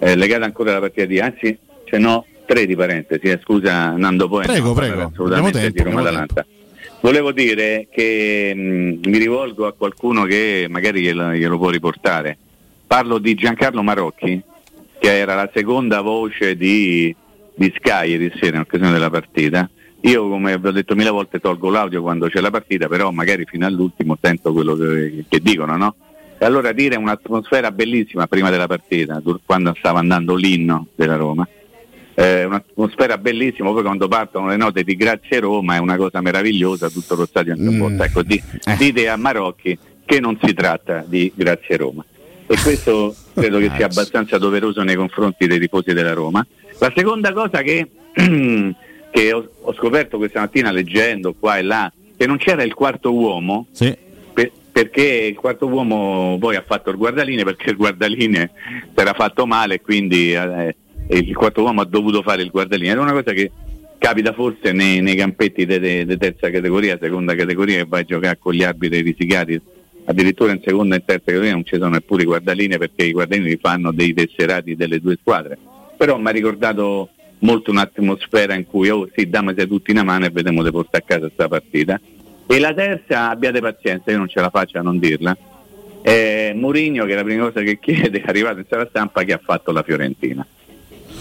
Eh, 0.03 0.15
legata 0.17 0.43
ancora 0.43 0.71
alla 0.71 0.81
partita 0.81 1.05
di 1.05 1.19
anzi, 1.19 1.57
ce 1.85 1.97
n'ho 1.97 2.25
tre 2.45 2.65
di 2.65 2.75
parentesi, 2.75 3.27
eh, 3.27 3.39
scusa 3.41 3.95
Nando 3.95 4.27
poi 4.27 4.45
Prego, 4.45 4.67
no, 4.67 4.73
prego. 4.73 5.01
assolutamente 5.03 5.59
tempo, 5.61 5.77
di 5.77 5.83
Roma 5.83 6.01
Atalanta. 6.01 6.45
Volevo 6.99 7.31
dire 7.31 7.87
che 7.89 8.53
mh, 8.53 9.09
mi 9.09 9.17
rivolgo 9.17 9.65
a 9.65 9.71
qualcuno 9.71 10.25
che 10.25 10.67
magari 10.69 11.01
glielo, 11.01 11.31
glielo 11.31 11.57
può 11.57 11.69
riportare. 11.69 12.37
Parlo 12.85 13.17
di 13.17 13.33
Giancarlo 13.33 13.81
Marocchi, 13.81 14.41
che 14.99 15.17
era 15.17 15.35
la 15.35 15.49
seconda 15.53 16.01
voce 16.01 16.57
di, 16.57 17.15
di 17.55 17.73
Sky 17.73 18.09
ieri 18.09 18.31
sera 18.35 18.57
in 18.57 18.61
occasione 18.63 18.91
della 18.91 19.09
partita. 19.09 19.69
Io, 20.01 20.27
come 20.27 20.57
vi 20.57 20.67
ho 20.67 20.71
detto 20.71 20.95
mille 20.95 21.11
volte, 21.11 21.39
tolgo 21.39 21.69
l'audio 21.69 22.01
quando 22.01 22.27
c'è 22.27 22.41
la 22.41 22.51
partita, 22.51 22.89
però 22.89 23.09
magari 23.11 23.45
fino 23.45 23.65
all'ultimo 23.65 24.17
sento 24.21 24.51
quello 24.51 24.75
che, 24.75 25.23
che 25.29 25.39
dicono, 25.39 25.77
no? 25.77 25.95
E 26.43 26.45
allora 26.45 26.73
dire 26.73 26.97
un'atmosfera 26.97 27.71
bellissima 27.71 28.27
prima 28.27 28.49
della 28.49 28.67
partita, 28.67 29.21
quando 29.45 29.73
stava 29.77 29.99
andando 29.99 30.35
l'inno 30.35 30.87
della 30.93 31.15
Roma. 31.15 31.47
Eh, 32.15 32.43
un'atmosfera 32.43 33.17
bellissima, 33.17 33.71
poi 33.71 33.81
quando 33.81 34.09
partono 34.09 34.47
le 34.49 34.57
note 34.57 34.83
di 34.83 34.97
Grazie 34.97 35.39
Roma 35.39 35.75
è 35.75 35.79
una 35.79 35.95
cosa 35.95 36.19
meravigliosa, 36.19 36.89
tutto 36.89 37.15
lo 37.15 37.25
stadio 37.25 37.55
in 37.55 37.63
Mm. 37.65 38.01
Ecco, 38.01 38.23
di- 38.23 38.43
Eh. 38.65 38.75
dite 38.75 39.07
a 39.07 39.15
Marocchi 39.15 39.77
che 40.03 40.19
non 40.19 40.37
si 40.43 40.53
tratta 40.53 41.05
di 41.07 41.31
Grazie 41.33 41.77
Roma. 41.77 42.03
E 42.45 42.57
questo 42.61 43.15
credo 43.33 43.57
che 43.59 43.71
sia 43.77 43.85
abbastanza 43.85 44.37
doveroso 44.37 44.83
nei 44.83 44.95
confronti 44.95 45.47
dei 45.47 45.59
tifosi 45.61 45.93
della 45.93 46.11
Roma. 46.11 46.45
La 46.79 46.91
seconda 46.93 47.31
cosa 47.31 47.61
che, 47.61 47.87
che 49.11 49.31
ho, 49.31 49.49
ho 49.61 49.73
scoperto 49.75 50.17
questa 50.17 50.41
mattina 50.41 50.71
leggendo 50.71 51.33
qua 51.39 51.57
e 51.57 51.61
là, 51.61 51.89
che 52.17 52.27
non 52.27 52.35
c'era 52.35 52.63
il 52.63 52.73
quarto 52.73 53.13
uomo, 53.13 53.67
Sì. 53.71 53.95
Per- 54.73 54.89
perché 54.89 55.27
il 55.29 55.35
quarto 55.35 55.67
uomo 55.67 56.37
poi 56.39 56.55
ha 56.57 56.63
fatto 56.65 56.89
il 56.89 56.97
guardaline 56.97 57.43
perché 57.43 57.69
il 57.69 57.77
guardaline 57.77 58.51
si 58.93 58.99
era 58.99 59.13
fatto 59.13 59.45
male 59.45 59.79
quindi 59.79 60.33
eh, 60.33 60.75
il 61.09 61.35
quarto 61.35 61.61
uomo 61.61 61.81
ha 61.81 61.85
dovuto 61.85 62.21
fare 62.21 62.41
il 62.41 62.49
guardaline. 62.49 62.91
Era 62.91 63.01
una 63.01 63.11
cosa 63.11 63.31
che 63.33 63.51
capita 63.97 64.33
forse 64.33 64.71
nei, 64.71 65.01
nei 65.01 65.15
campetti 65.15 65.65
di 65.65 66.17
terza 66.17 66.49
categoria, 66.49 66.97
seconda 67.01 67.35
categoria 67.35 67.77
che 67.77 67.85
vai 67.87 68.01
a 68.01 68.05
giocare 68.05 68.37
con 68.39 68.53
gli 68.53 68.63
arbitri 68.63 69.01
risicati. 69.01 69.59
Addirittura 70.05 70.51
in 70.51 70.61
seconda 70.63 70.95
e 70.95 71.03
terza 71.05 71.25
categoria 71.25 71.53
non 71.53 71.65
ci 71.65 71.75
sono 71.75 71.89
neppure 71.89 72.23
i 72.23 72.25
guardaline 72.25 72.77
perché 72.77 73.05
i 73.05 73.11
guardaline 73.11 73.47
li 73.47 73.59
fanno 73.61 73.91
dei 73.91 74.13
tesserati 74.13 74.75
delle 74.75 74.99
due 74.99 75.17
squadre. 75.19 75.57
Però 75.97 76.17
mi 76.17 76.27
ha 76.27 76.31
ricordato 76.31 77.09
molto 77.39 77.71
un'atmosfera 77.71 78.53
in 78.55 78.65
cui 78.65 78.89
oh 78.89 79.09
sì, 79.15 79.29
dammi 79.29 79.53
tutti 79.53 79.91
una 79.91 80.03
mano 80.03 80.25
e 80.25 80.29
vediamo 80.29 80.63
di 80.63 80.71
portare 80.71 81.03
a 81.03 81.07
casa 81.07 81.21
questa 81.27 81.47
partita. 81.47 81.99
E 82.45 82.59
la 82.59 82.73
terza, 82.73 83.29
abbiate 83.29 83.61
pazienza, 83.61 84.11
io 84.11 84.17
non 84.17 84.27
ce 84.27 84.39
la 84.39 84.49
faccio 84.49 84.77
a 84.77 84.81
non 84.81 84.99
dirla. 84.99 85.35
È 86.01 86.51
Mourinho 86.53 87.05
che 87.05 87.15
la 87.15 87.23
prima 87.23 87.45
cosa 87.45 87.61
che 87.61 87.79
chiede 87.79 88.19
è 88.21 88.23
arrivato 88.27 88.59
in 88.59 88.65
sala 88.67 88.87
stampa 88.87 89.23
che 89.23 89.33
ha 89.33 89.39
fatto 89.41 89.71
la 89.71 89.83
Fiorentina. 89.83 90.45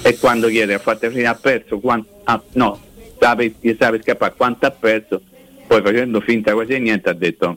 E 0.02 0.18
quando 0.18 0.48
chiede 0.48 0.74
ha 0.74 0.78
fatto 0.78 1.06
ha 1.06 1.34
perso 1.34 1.78
quanto 1.78 2.20
ah, 2.24 2.42
no, 2.54 2.80
stava 3.14 3.36
per, 3.36 3.52
stava 3.74 3.92
per 3.92 4.02
scappare 4.02 4.34
quanto 4.36 4.66
ha 4.66 4.70
perso, 4.70 5.22
poi 5.66 5.80
facendo 5.80 6.20
finta 6.20 6.52
quasi 6.52 6.78
niente 6.80 7.08
ha 7.08 7.14
detto 7.14 7.56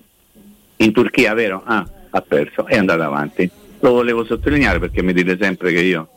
in 0.78 0.92
Turchia, 0.92 1.34
vero? 1.34 1.64
Ah, 1.66 1.88
ha 2.12 2.22
perso, 2.22 2.68
è 2.68 2.78
andato 2.78 3.02
avanti. 3.02 3.50
Lo 3.80 3.92
volevo 3.92 4.24
sottolineare 4.24 4.80
perché 4.80 5.02
mi 5.02 5.14
dite 5.14 5.38
sempre 5.40 5.72
che 5.72 5.82
io 5.82 6.10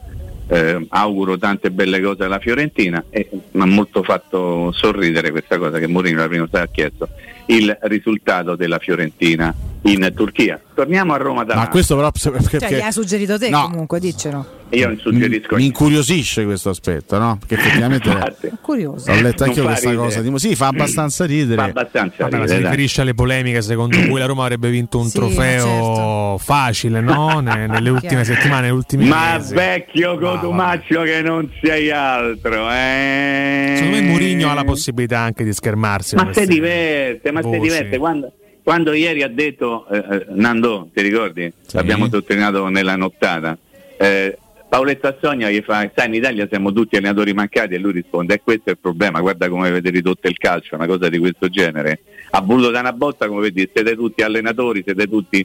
eh, 0.49 0.87
auguro 0.90 1.38
tante 1.38 1.71
belle 1.71 2.00
cose 2.00 2.25
alla 2.25 2.38
Fiorentina 2.38 3.05
e 3.11 3.28
mi 3.31 3.62
ha 3.62 3.67
molto 3.67 4.02
fatto 4.02 4.71
sorridere 4.73 5.31
questa 5.31 5.59
cosa 5.59 5.78
che 5.78 5.87
Mourinho 5.87 6.21
la 6.21 6.28
prima 6.28 6.43
volta 6.43 6.62
ha 6.62 6.69
chiesto 6.69 7.09
il 7.49 7.76
risultato 7.83 8.57
della 8.57 8.78
Fiorentina 8.78 9.55
in 9.83 10.12
Turchia. 10.14 10.61
Torniamo 10.75 11.12
a 11.14 11.16
Roma 11.16 11.44
da 11.44 11.55
Ma 11.55 11.68
questo 11.68 11.94
però 11.96 12.11
perché, 12.31 12.59
Cioè, 12.59 12.77
gli 12.79 12.81
ha 12.81 12.90
suggerito 12.90 13.38
te 13.38 13.49
No. 13.49 13.68
comunque, 13.70 14.01
diccelo. 14.01 14.58
Io 14.70 14.87
non 14.88 14.98
suggerisco 14.98 15.57
mi 15.57 15.66
incuriosisce 15.66 16.44
questo 16.44 16.68
aspetto, 16.70 17.18
no? 17.18 17.38
Perché 17.38 17.54
effettivamente 17.54 18.11
Curioso. 18.61 19.11
ho 19.11 19.20
letto 19.20 19.44
anche 19.44 19.61
io 19.61 19.64
questa 19.66 19.88
ridere. 19.90 20.07
cosa. 20.09 20.20
Di, 20.22 20.38
sì, 20.38 20.54
fa 20.54 20.66
abbastanza 20.66 21.24
ridere. 21.24 21.57
fa 21.57 21.64
abbastanza 21.68 22.16
Vabbè, 22.24 22.35
si 22.35 22.40
ridere, 22.40 22.61
dai. 22.61 22.70
riferisce 22.70 23.00
alle 23.00 23.14
polemiche 23.14 23.62
secondo 23.62 23.96
cui 23.98 24.18
la 24.18 24.26
Roma 24.26 24.42
avrebbe 24.44 24.70
vinto 24.70 24.98
un 24.98 25.07
Sì, 25.07 25.18
trofeo 25.18 25.64
certo. 25.64 26.38
facile, 26.38 27.00
no? 27.00 27.40
Ne- 27.48 27.66
nelle 27.66 27.90
ultime 27.90 28.24
settimane, 28.24 28.66
negli 28.66 28.76
ultimi 28.76 29.07
Ma 29.07 29.37
mesi. 29.38 29.54
vecchio 29.54 30.16
Ma 30.18 30.31
Cotumaccio 30.33 31.02
che 31.02 31.22
non 31.22 31.50
sei 31.62 31.90
altro, 31.90 32.68
eh? 32.70 33.74
Secondo 33.76 33.96
me 33.96 34.02
Mourinho 34.02 34.50
ha 34.50 34.54
la 34.54 34.64
possibilità 34.64 35.20
anche 35.20 35.44
di 35.44 35.52
schermarsi. 35.52 36.14
Ma 36.14 36.24
queste 36.24 36.46
diverte, 36.46 37.31
ma 37.33 37.40
voci. 37.40 37.61
diverte. 37.61 37.96
Quando, 37.98 38.33
quando 38.62 38.92
ieri 38.92 39.22
ha 39.22 39.28
detto, 39.28 39.87
eh, 39.88 39.96
eh, 40.11 40.26
Nando, 40.31 40.90
ti 40.92 41.00
ricordi? 41.02 41.50
Sì. 41.66 41.76
L'abbiamo 41.76 42.09
sottolineato 42.11 42.68
nella 42.68 42.96
nottata. 42.96 43.57
Eh, 44.00 44.37
Paoletto 44.68 45.07
Assogna 45.07 45.48
gli 45.48 45.62
fa, 45.62 45.90
sai 45.94 46.09
in 46.09 46.14
Italia 46.14 46.46
siamo 46.46 46.72
tutti 46.72 46.96
allenatori 46.96 47.33
mancati 47.33 47.74
e 47.74 47.78
lui 47.78 47.92
risponde, 47.92 48.35
e 48.35 48.40
questo 48.42 48.68
è 48.68 48.72
il 48.72 48.78
problema, 48.78 49.20
guarda 49.20 49.48
come 49.48 49.68
avete 49.68 49.88
ridotto 49.88 50.28
il 50.28 50.37
calcio, 50.37 50.74
una 50.74 50.87
cosa 50.87 51.09
di 51.09 51.18
questo 51.18 51.48
genere. 51.48 52.00
Ha 52.31 52.42
voluto 52.42 52.70
dare 52.70 52.87
una 52.87 52.92
botta 52.92 53.28
come 53.28 53.40
vedi, 53.40 53.68
siete 53.72 53.94
tutti 53.94 54.22
allenatori, 54.22 54.83
siete 54.85 55.07
tutti 55.09 55.44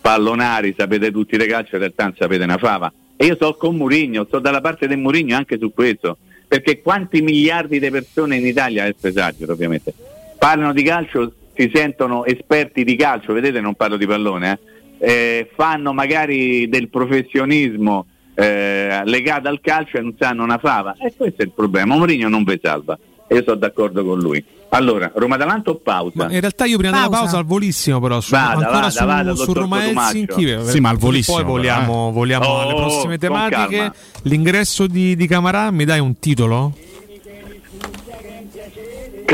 pallonari, 0.00 0.74
sapete 0.76 1.12
tutti 1.12 1.36
le 1.36 1.46
calcio, 1.46 1.76
in 1.76 1.82
realtà 1.82 2.02
non 2.02 2.14
sapete 2.18 2.42
una 2.42 2.58
fava. 2.58 2.92
E 3.16 3.26
io 3.26 3.36
sto 3.36 3.54
con 3.54 3.76
Murigno, 3.76 4.24
sto 4.24 4.40
dalla 4.40 4.60
parte 4.60 4.88
del 4.88 4.98
Murigno 4.98 5.36
anche 5.36 5.56
su 5.56 5.72
questo, 5.72 6.18
perché 6.48 6.82
quanti 6.82 7.22
miliardi 7.22 7.78
di 7.78 7.90
persone 7.90 8.36
in 8.36 8.46
Italia, 8.46 8.82
adesso 8.82 9.06
esagero 9.06 9.52
ovviamente, 9.52 9.94
parlano 10.36 10.72
di 10.72 10.82
calcio, 10.82 11.32
si 11.54 11.70
sentono 11.72 12.24
esperti 12.24 12.82
di 12.82 12.96
calcio, 12.96 13.32
vedete 13.32 13.60
non 13.60 13.74
parlo 13.74 13.96
di 13.96 14.06
pallone, 14.06 14.58
eh, 14.98 15.06
eh, 15.06 15.50
fanno 15.54 15.92
magari 15.92 16.68
del 16.68 16.88
professionismo 16.88 18.06
eh, 18.34 19.02
legato 19.04 19.48
al 19.48 19.60
calcio 19.60 19.98
e 19.98 20.00
non 20.00 20.14
sanno 20.18 20.42
una 20.42 20.58
fava. 20.58 20.94
E 20.98 21.12
questo 21.16 21.42
è 21.42 21.44
il 21.44 21.52
problema, 21.52 21.94
Mourinho 21.96 22.28
non 22.28 22.44
vi 22.44 22.58
salva. 22.62 22.98
E 23.26 23.36
io 23.36 23.42
sono 23.42 23.56
d'accordo 23.56 24.04
con 24.04 24.18
lui. 24.18 24.44
Allora, 24.70 25.10
Roma-Davanto 25.14 25.70
o 25.70 25.74
pausa? 25.76 26.12
Ma 26.14 26.32
in 26.32 26.40
realtà 26.40 26.64
io 26.64 26.76
prima 26.78 26.92
della 26.96 27.04
Pausa. 27.08 27.20
pausa 27.22 27.38
al 27.38 27.44
volissimo 27.44 28.00
però 28.00 28.20
su, 28.20 28.32
Vada, 28.32 28.54
ancora 28.54 28.70
vada, 28.72 28.90
su, 28.90 29.04
vada, 29.04 29.34
su 29.36 29.52
Roma. 29.52 29.84
Helsinki 29.84 30.50
eh, 30.50 30.64
Sì, 30.64 30.80
ma 30.80 30.88
al 30.88 30.96
volissimo, 30.96 31.36
poi 31.36 31.46
voliamo, 31.46 32.10
voliamo 32.10 32.44
Oh, 32.44 32.60
alle 32.60 32.74
prossime 32.74 33.16
tematiche 33.16 33.92
l'ingresso 34.22 34.86
di, 34.88 35.14
di 35.14 35.26
Camarà 35.28 35.70
mi 35.70 35.84
dai 35.84 36.00
un 36.00 36.18
titolo? 36.18 36.72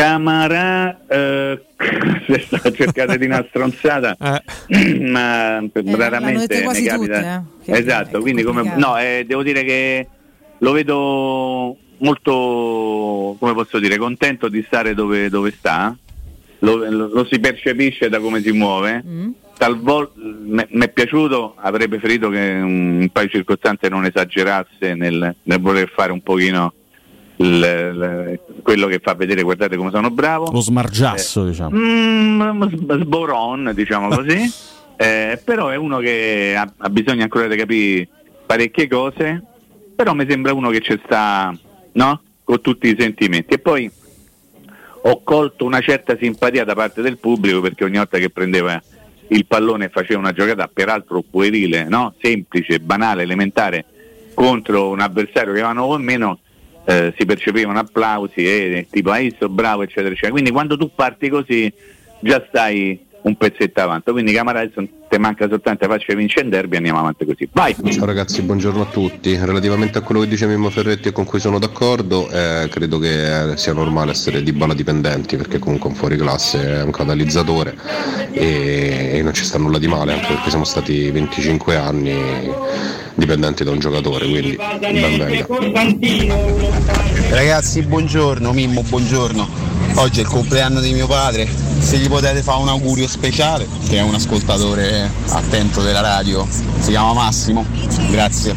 Camarà 0.01 0.99
eh, 1.07 1.61
se 2.27 2.41
sta 2.47 2.73
cercando 2.73 3.17
di 3.17 3.27
una 3.27 3.45
stronzata 3.49 4.17
Eh, 4.67 4.95
ma 5.05 5.61
l'hanno 5.61 5.71
dette 5.73 5.97
raramente 5.97 6.63
quasi 6.63 6.81
mi 6.83 6.87
capita 6.89 7.45
tutte, 7.59 7.71
eh. 7.73 7.79
Esatto 7.79 8.19
è 8.19 8.21
quindi 8.23 8.43
come 8.43 8.75
no 8.77 8.99
eh, 8.99 9.25
devo 9.27 9.43
dire 9.43 9.63
che 9.63 10.07
lo 10.59 10.73
vedo 10.73 11.77
molto 11.99 13.37
come 13.39 13.53
posso 13.53 13.79
dire 13.79 13.99
contento 13.99 14.49
di 14.49 14.63
stare 14.67 14.95
dove, 14.95 15.29
dove 15.29 15.51
sta 15.51 15.95
lo, 16.61 16.77
lo- 16.89 17.09
lo 17.13 17.25
si 17.27 17.39
percepisce 17.39 18.09
da 18.09 18.21
come 18.21 18.41
si 18.41 18.53
muove 18.53 19.03
Mm. 19.07 19.31
talvolta 19.59 20.13
mi 20.17 20.65
è 20.85 20.89
piaciuto 20.89 21.57
avrei 21.59 21.89
preferito 21.89 22.31
che 22.31 22.39
un 22.63 23.07
paio 23.13 23.27
di 23.27 23.33
circostanze 23.33 23.89
non 23.91 24.07
esagerasse 24.07 24.95
nel, 24.95 25.35
nel 25.43 25.61
voler 25.61 25.91
fare 25.95 26.11
un 26.13 26.23
pochino 26.23 26.73
il- 27.40 27.46
il- 27.46 28.40
quello 28.62 28.87
che 28.87 28.98
fa 29.03 29.14
vedere 29.14 29.42
guardate 29.42 29.76
come 29.76 29.90
sono 29.90 30.11
bravo 30.11 30.50
Lo 30.53 30.61
smargiasso, 30.61 31.46
diciamo. 31.46 31.76
Mm, 31.76 33.00
sboron, 33.03 33.72
diciamo 33.74 34.09
così. 34.09 34.38
Eh, 35.00 35.40
però 35.42 35.68
è 35.68 35.76
uno 35.76 35.96
che 35.96 36.55
ha, 36.55 36.70
ha 36.76 36.90
bisogno 36.90 37.22
ancora 37.22 37.46
di 37.46 37.57
capire 37.57 38.07
parecchie 38.44 38.87
cose, 38.87 39.42
però 39.96 40.12
mi 40.12 40.26
sembra 40.29 40.53
uno 40.53 40.68
che 40.68 40.81
ci 40.81 41.00
sta, 41.07 41.57
no? 41.92 42.22
Con 42.44 42.61
tutti 42.61 42.88
i 42.88 42.96
sentimenti. 42.98 43.55
E 43.55 43.59
poi 43.61 43.90
ho 45.03 45.22
colto 45.22 45.64
una 45.64 45.81
certa 45.81 46.18
simpatia 46.20 46.64
da 46.64 46.74
parte 46.74 47.00
del 47.00 47.16
pubblico 47.16 47.62
perché 47.62 47.85
ogni 47.85 47.96
volta 47.96 48.18
che 48.18 48.29
prendeva 48.29 48.79
il 49.29 49.46
pallone 49.46 49.87
e 49.87 49.88
faceva 49.88 50.20
una 50.20 50.33
giocata 50.33 50.68
peraltro 50.70 51.22
puerile, 51.22 51.85
no? 51.85 52.12
semplice, 52.20 52.79
banale, 52.79 53.22
elementare 53.22 53.87
contro 54.35 54.90
un 54.90 55.00
avversario 55.00 55.55
che 55.55 55.62
aveva 55.62 55.83
o 55.83 55.96
meno 55.96 56.40
eh, 56.85 57.14
si 57.16 57.25
percepivano 57.25 57.79
applausi 57.79 58.45
e 58.45 58.87
tipo 58.90 59.11
hai 59.11 59.29
visto 59.29 59.49
bravo 59.49 59.83
eccetera 59.83 60.09
eccetera. 60.09 60.33
Quindi 60.33 60.51
quando 60.51 60.77
tu 60.77 60.90
parti 60.95 61.29
così 61.29 61.73
già 62.21 62.45
stai 62.49 63.09
un 63.22 63.37
pezzetto 63.37 63.80
avanti. 63.80 64.11
Quindi 64.11 64.33
Camara 64.33 64.61
adesso 64.61 64.87
te 65.09 65.18
manca 65.18 65.48
soltanto 65.48 65.87
faccia 65.87 66.14
vincere 66.14 66.44
in 66.44 66.50
derby 66.50 66.76
andiamo 66.76 67.00
avanti 67.00 67.24
così. 67.24 67.48
Vai! 67.52 67.74
Ciao 67.90 68.04
ragazzi, 68.04 68.42
buongiorno 68.42 68.83
a 68.83 68.87
tutti. 68.87 69.37
Relativamente 69.37 69.98
a 69.98 70.00
quello 70.02 70.20
che 70.20 70.28
dice 70.28 70.46
Mimmo 70.46 70.70
Ferretti 70.70 71.09
e 71.09 71.12
con 71.12 71.24
cui 71.24 71.40
sono 71.40 71.59
d'accordo, 71.59 72.28
eh, 72.30 72.68
credo 72.70 72.98
che 72.98 73.52
eh, 73.52 73.56
sia 73.56 73.72
normale 73.72 74.12
essere 74.12 74.42
di 74.42 74.52
bala 74.52 74.74
dipendenti 74.74 75.37
perché 75.37 75.59
comunque 75.59 75.90
un 75.90 75.96
fuori 75.96 76.16
classe 76.16 76.78
è 76.78 76.83
un 76.83 76.90
catalizzatore 76.90 77.76
e, 78.33 79.11
e 79.14 79.22
non 79.22 79.35
ci 79.35 79.44
sta 79.44 79.59
nulla 79.59 79.78
di 79.78 79.88
male, 79.88 80.12
anche 80.12 80.28
perché 80.28 80.48
siamo 80.48 80.64
stati 80.64 81.11
25 81.11 81.76
anni 81.76 82.14
dipendenti 83.14 83.64
da 83.64 83.70
un 83.70 83.78
giocatore, 83.78 84.28
quindi 84.28 84.56
ben 84.78 85.18
venga. 85.18 85.46
Ragazzi, 87.30 87.83
buongiorno, 87.83 88.52
Mimmo, 88.52 88.83
buongiorno. 88.83 89.60
Oggi 89.94 90.20
è 90.20 90.22
il 90.22 90.29
compleanno 90.29 90.81
di 90.81 90.92
mio 90.92 91.07
padre. 91.07 91.48
Se 91.79 91.96
gli 91.98 92.09
potete 92.09 92.42
fare 92.42 92.61
un 92.61 92.68
augurio 92.68 93.09
speciale, 93.09 93.66
che 93.88 93.98
è 93.98 94.03
un 94.03 94.14
ascoltatore 94.14 95.11
attento 95.29 95.83
della 95.83 96.00
radio, 96.00 96.46
si 96.48 96.90
chiama 96.90 97.12
Massimo. 97.12 97.64
Grazie. 98.11 98.55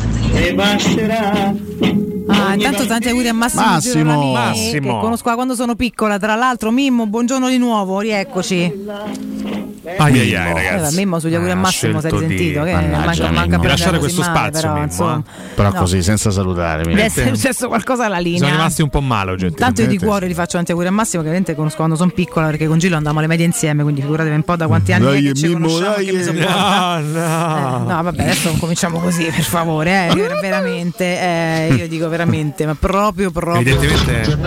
Ah, 2.28 2.54
intanto 2.54 2.86
tanti 2.86 3.10
auguri 3.10 3.28
a 3.28 3.34
Massimo, 3.34 3.65
Massimo. 3.65 3.93
Girolami, 3.93 4.32
Massimo. 4.34 4.93
che 4.93 5.00
conosco 5.00 5.30
da 5.30 5.36
quando 5.36 5.56
sono 5.56 5.76
piccola. 5.76 6.17
Tra 6.17 6.36
l'altro, 6.36 6.72
Mimmo, 6.72 7.06
buongiorno 7.08 7.50
di 7.50 7.58
nuovo, 7.58 8.00
rieccoci. 8.00 8.86
Ai 9.86 10.19
ai 10.19 10.36
ai, 10.36 10.50
Eh, 10.52 10.54
ragazzi. 10.72 10.96
Mimmo 10.96 11.19
sugli 11.19 11.34
auguri 11.36 11.52
a 11.52 11.56
Ah, 11.56 11.58
Massimo 11.58 12.00
sei 12.00 12.10
scelto 12.10 12.26
di- 12.26 12.34
risentito, 12.36 12.63
che 12.63 12.72
manca, 12.74 13.32
manca 13.32 13.56
Di 13.56 13.62
per 13.62 13.69
lasciare 13.69 14.00
questo 14.00 14.22
male, 14.22 14.34
spazio, 14.34 14.62
però, 14.62 14.74
Mimmo, 14.74 14.86
insomma. 14.86 15.17
eh. 15.26 15.54
Però 15.56 15.69
No. 15.72 15.80
così, 15.80 16.02
senza 16.04 16.32
salutare. 16.32 16.86
mi 16.86 16.93
Deve 16.93 17.04
essere 17.06 17.36
successo 17.36 17.67
qualcosa 17.67 18.06
alla 18.06 18.17
linea. 18.19 18.39
Sono 18.39 18.52
rimasti 18.52 18.82
un 18.82 18.89
po' 18.89 19.02
male 19.02 19.32
oggettivamente. 19.32 19.62
Tanto 19.63 19.82
io 19.82 19.88
di 19.88 19.98
cuore 19.98 20.28
li 20.28 20.34
faccio 20.34 20.56
tanti 20.58 20.72
auguri 20.72 20.89
a 20.89 20.91
Massimo, 20.91 21.22
che 21.22 21.28
ovviamente 21.28 21.56
conosco 21.56 21.76
quando 21.78 21.96
sono 21.96 22.12
piccola, 22.12 22.46
perché 22.48 22.65
con 22.67 22.78
Gillo 22.80 22.96
andavamo 22.96 23.19
alle 23.19 23.28
medie 23.28 23.46
insieme, 23.46 23.84
quindi 23.84 24.02
figuratevi 24.02 24.36
un 24.36 24.43
po' 24.43 24.56
da 24.56 24.67
quanti 24.67 24.93
anni 24.93 25.04
Dai, 25.06 25.26
è 25.26 25.28
che 25.30 25.34
ci 25.34 25.48
Mimmo, 25.48 25.67
conosciamo 25.67 25.96
dai. 25.96 26.06
che 26.06 26.12
mi 26.13 26.24
sopporta. 26.24 26.54
No, 26.54 26.98
Eh, 26.98 27.02
no. 27.02 27.78
no, 27.80 28.04
vabbè, 28.04 28.22
adesso 28.22 28.48
non 28.50 28.60
cominciamo 28.60 29.00
così, 29.00 29.24
per 29.26 29.43
favore, 29.43 30.08
eh, 30.08 30.13
io 30.13 30.28
veramente, 30.39 31.04
eh, 31.04 31.74
io 31.78 31.88
dico 31.88 32.08
veramente, 32.10 32.65
ma 32.65 32.76
proprio, 32.76 33.32
proprio. 33.32 33.60
Evidentemente. 33.62 34.38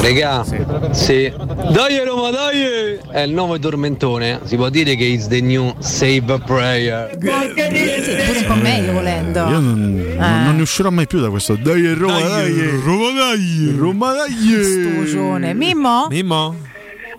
Regà, 0.00 0.44
sì. 0.92 1.32
Dai 1.70 2.04
Roma, 2.04 2.30
dai! 2.30 2.98
È 3.10 3.20
il 3.20 3.32
nuovo 3.32 3.58
tormentone. 3.58 4.40
Si 4.44 4.56
può 4.56 4.68
dire 4.68 4.76
che 4.84 5.04
is 5.04 5.28
the 5.28 5.40
new 5.40 5.74
save 5.80 6.38
prayer. 6.46 7.10
Sì, 7.18 7.24
pure 7.24 8.38
un 8.38 8.44
po' 8.46 8.54
meglio 8.54 8.92
volendo. 8.92 9.38
Io 9.48 9.58
non, 9.60 10.14
non- 10.16 10.44
non 10.44 10.56
ne 10.56 10.62
uscirò 10.62 10.90
mai 10.90 11.06
più 11.06 11.20
da 11.20 11.28
questo. 11.30 11.54
Dai, 11.56 11.92
Roma, 11.94 12.20
dai, 12.20 12.80
Roma 12.84 13.10
dai. 13.12 13.74
Roma, 13.76 14.12
dai. 14.14 14.62
Stujone. 14.64 15.54
Mimmo? 15.54 16.06
Mimmo? 16.10 16.56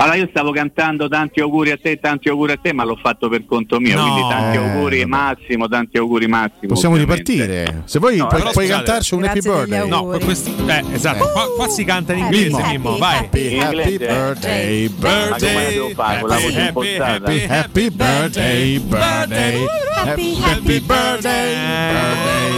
Allora 0.01 0.15
io 0.15 0.27
stavo 0.29 0.51
cantando 0.53 1.09
tanti 1.09 1.41
auguri 1.41 1.71
a 1.71 1.77
te, 1.77 1.99
tanti 1.99 2.29
auguri 2.29 2.53
a 2.53 2.57
te, 2.57 2.71
ma 2.71 2.85
l'ho 2.85 2.95
fatto 2.95 3.27
per 3.27 3.45
conto 3.45 3.81
mio, 3.81 3.95
No. 3.97 4.01
quindi 4.03 4.29
tanti 4.29 4.55
Eh, 4.55 4.59
auguri 4.61 4.97
vabbè. 4.99 5.09
Massimo, 5.09 5.67
tanti 5.67 5.97
auguri 5.97 6.25
Massimo. 6.27 6.67
Possiamo 6.67 6.95
ovviamente. 6.95 7.31
ripartire. 7.33 7.81
Se 7.83 7.99
vuoi, 7.99 8.15
No, 8.15 8.27
puoi, 8.27 8.41
puoi 8.53 8.67
cantarci 8.67 9.13
un 9.13 9.25
happy 9.25 9.41
birthday. 9.41 9.87
No, 9.89 10.03
questo, 10.23 10.51
eh, 10.67 10.83
esatto. 10.93 11.29
Qua, 11.29 11.45
qua 11.53 11.67
si 11.67 11.83
canta 11.83 12.13
in 12.13 12.19
Eh, 12.19 12.23
inglese, 12.23 12.47
Mimmo. 12.49 12.67
Mimmo. 12.91 12.97
Vai. 12.97 13.17
Happy, 13.17 13.59
happy 13.59 13.75
Inglese. 13.75 13.97
birthday, 13.97 14.89
Ma 15.01 15.09
come 15.37 15.53
la 15.53 15.69
devo 15.69 15.89
fare? 15.89 16.19
Con 16.21 16.29
la 16.29 16.35
voce 16.37 16.59
impostata? 16.61 17.13
happy, 17.13 17.45
Happy 17.49 17.89
birthday, 17.89 18.79
birthday, 18.79 19.65
happy, 19.95 20.35
happy 20.41 20.79
birthday, 20.79 21.55
birthday. 21.59 22.53